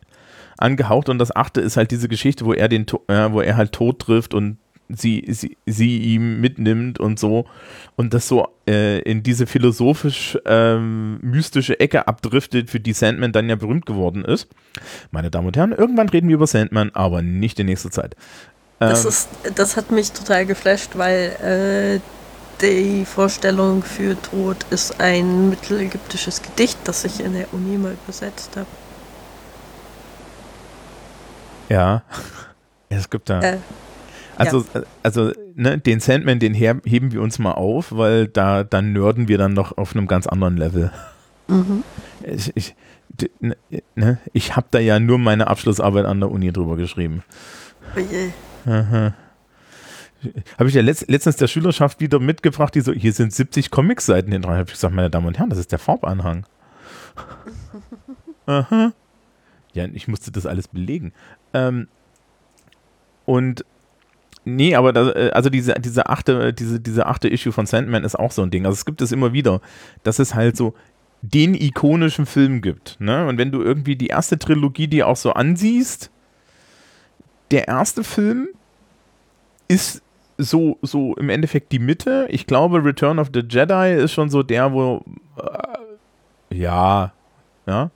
[0.57, 3.73] angehaucht und das achte ist halt diese Geschichte, wo er den, äh, wo er halt
[3.73, 4.57] tot trifft und
[4.89, 7.45] sie, sie, sie ihm mitnimmt und so
[7.95, 13.49] und das so äh, in diese philosophisch ähm, mystische Ecke abdriftet, für die Sandman dann
[13.49, 14.47] ja berühmt geworden ist.
[15.11, 18.15] Meine Damen und Herren, irgendwann reden wir über Sandman, aber nicht in nächster Zeit.
[18.79, 21.99] Das, ähm, ist, das hat mich total geflasht, weil äh,
[22.61, 28.51] die Vorstellung für Tod ist ein mittelägyptisches Gedicht, das ich in der Uni mal übersetzt
[28.55, 28.67] habe.
[31.69, 32.03] Ja,
[32.89, 33.41] es gibt da.
[33.41, 33.57] Äh,
[34.37, 34.83] also, ja.
[35.03, 39.37] also ne, den Sandman, den heben wir uns mal auf, weil da dann nörden wir
[39.37, 40.91] dann noch auf einem ganz anderen Level.
[41.47, 41.83] Mhm.
[42.23, 42.75] Ich, ich,
[43.39, 43.55] ne,
[43.95, 47.23] ne, ich habe da ja nur meine Abschlussarbeit an der Uni drüber geschrieben.
[47.95, 48.31] Oh je.
[48.71, 49.13] Aha.
[50.57, 54.31] Habe ich ja letzt, letztens der Schülerschaft wieder mitgebracht, die so, hier sind 70 Comicseiten
[54.31, 54.57] hinten dran.
[54.57, 56.45] Habe ich gesagt, meine Damen und Herren, das ist der Farbanhang.
[58.47, 58.91] Aha.
[59.73, 61.13] Ja, ich musste das alles belegen.
[61.53, 61.87] Ähm,
[63.25, 63.65] und
[64.45, 68.15] nee, aber das, äh, also diese, diese achte, diese, diese achte Issue von Sandman ist
[68.15, 68.65] auch so ein Ding.
[68.65, 69.61] Also es gibt es immer wieder,
[70.03, 70.73] dass es halt so
[71.21, 72.97] den ikonischen Film gibt.
[72.99, 73.27] Ne?
[73.27, 76.11] Und wenn du irgendwie die erste Trilogie die auch so ansiehst,
[77.51, 78.49] der erste Film
[79.67, 80.01] ist
[80.37, 82.27] so, so im Endeffekt die Mitte.
[82.29, 85.03] Ich glaube, Return of the Jedi ist schon so der, wo
[85.37, 87.13] äh, ja,
[87.65, 87.89] ja.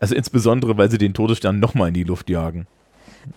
[0.00, 2.66] Also insbesondere, weil sie den Todesstern nochmal in die Luft jagen.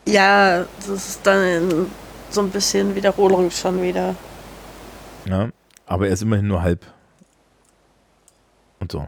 [0.05, 1.87] Ja, das ist dann
[2.29, 4.15] so ein bisschen Wiederholung schon wieder.
[5.25, 5.49] Ja,
[5.85, 6.85] aber er ist immerhin nur halb.
[8.79, 9.07] Und so.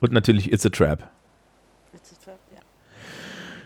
[0.00, 1.08] Und natürlich It's a Trap.
[1.92, 2.60] It's a Trap, ja.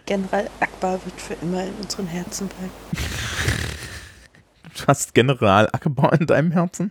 [0.06, 2.72] General Akbar wird für immer in unseren Herzen bleiben.
[4.76, 6.90] Du hast General Akbar in deinem Herzen?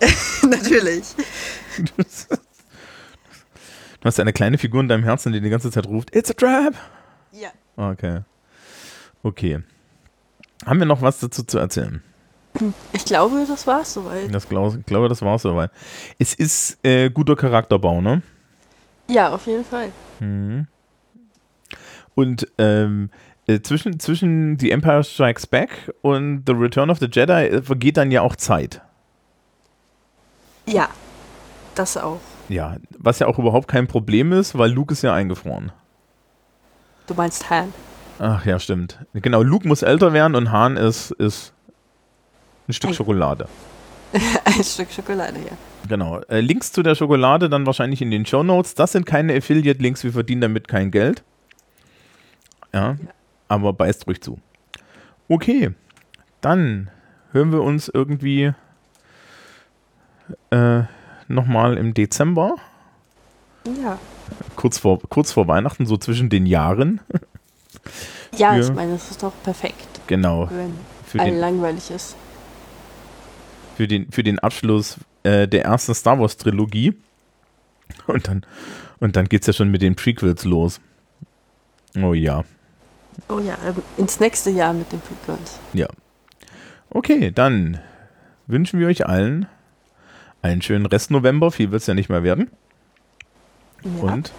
[0.42, 1.14] natürlich.
[4.00, 6.34] Du hast eine kleine Figur in deinem Herzen, die die ganze Zeit ruft, It's a
[6.34, 6.74] Trap!
[7.32, 7.48] Ja.
[7.76, 8.20] Okay.
[9.26, 9.58] Okay.
[10.64, 12.00] Haben wir noch was dazu zu erzählen?
[12.92, 14.32] Ich glaube, das war es soweit.
[14.32, 15.72] Das glaub, ich glaube, das war es soweit.
[16.16, 18.22] Es ist äh, guter Charakterbau, ne?
[19.08, 19.90] Ja, auf jeden Fall.
[20.20, 20.68] Mhm.
[22.14, 23.10] Und ähm,
[23.48, 27.96] äh, zwischen, zwischen The Empire Strikes Back und The Return of the Jedi äh, vergeht
[27.96, 28.80] dann ja auch Zeit.
[30.66, 30.88] Ja,
[31.74, 32.20] das auch.
[32.48, 35.72] Ja, was ja auch überhaupt kein Problem ist, weil Luke ist ja eingefroren.
[37.08, 37.74] Du meinst Han?
[38.18, 38.98] Ach ja, stimmt.
[39.14, 41.52] Genau, Luke muss älter werden und Han ist, ist
[42.68, 42.94] ein Stück ein.
[42.94, 43.48] Schokolade.
[44.44, 45.56] ein Stück Schokolade, ja.
[45.88, 46.20] Genau.
[46.22, 48.74] Äh, Links zu der Schokolade dann wahrscheinlich in den Show Notes.
[48.74, 51.22] Das sind keine Affiliate-Links, wir verdienen damit kein Geld.
[52.72, 52.96] Ja, ja.
[53.48, 54.38] Aber beißt ruhig zu.
[55.28, 55.72] Okay,
[56.40, 56.90] dann
[57.32, 58.52] hören wir uns irgendwie
[60.50, 60.82] äh,
[61.28, 62.56] nochmal im Dezember.
[63.82, 63.98] Ja.
[64.54, 67.00] Kurz vor, kurz vor Weihnachten, so zwischen den Jahren.
[68.36, 70.00] Ja, für, ich meine, das ist doch perfekt.
[70.06, 70.48] Genau.
[70.50, 70.74] Wenn
[71.06, 72.16] für den, langweilig ist.
[73.76, 76.94] Für den, für den Abschluss äh, der ersten Star Wars Trilogie.
[78.06, 78.44] Und dann,
[78.98, 80.80] und dann geht es ja schon mit den Prequels los.
[81.96, 82.44] Oh ja.
[83.28, 85.58] Oh ja, ähm, ins nächste Jahr mit den Prequels.
[85.72, 85.86] Ja.
[86.90, 87.80] Okay, dann
[88.46, 89.46] wünschen wir euch allen
[90.42, 91.50] einen schönen Rest November.
[91.50, 92.50] Viel wird es ja nicht mehr werden.
[93.82, 94.02] Ja.
[94.02, 94.32] Und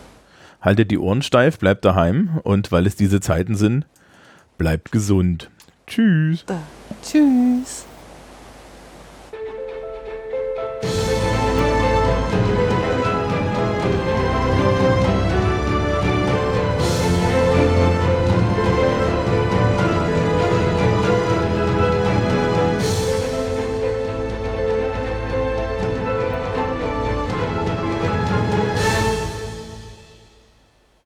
[0.62, 3.86] haltet die Ohren steif, bleibt daheim und weil es diese Zeiten sind,
[4.58, 5.50] bleibt gesund.
[5.86, 6.46] Tschüss.
[6.46, 6.60] Da.
[7.02, 7.86] Tschüss.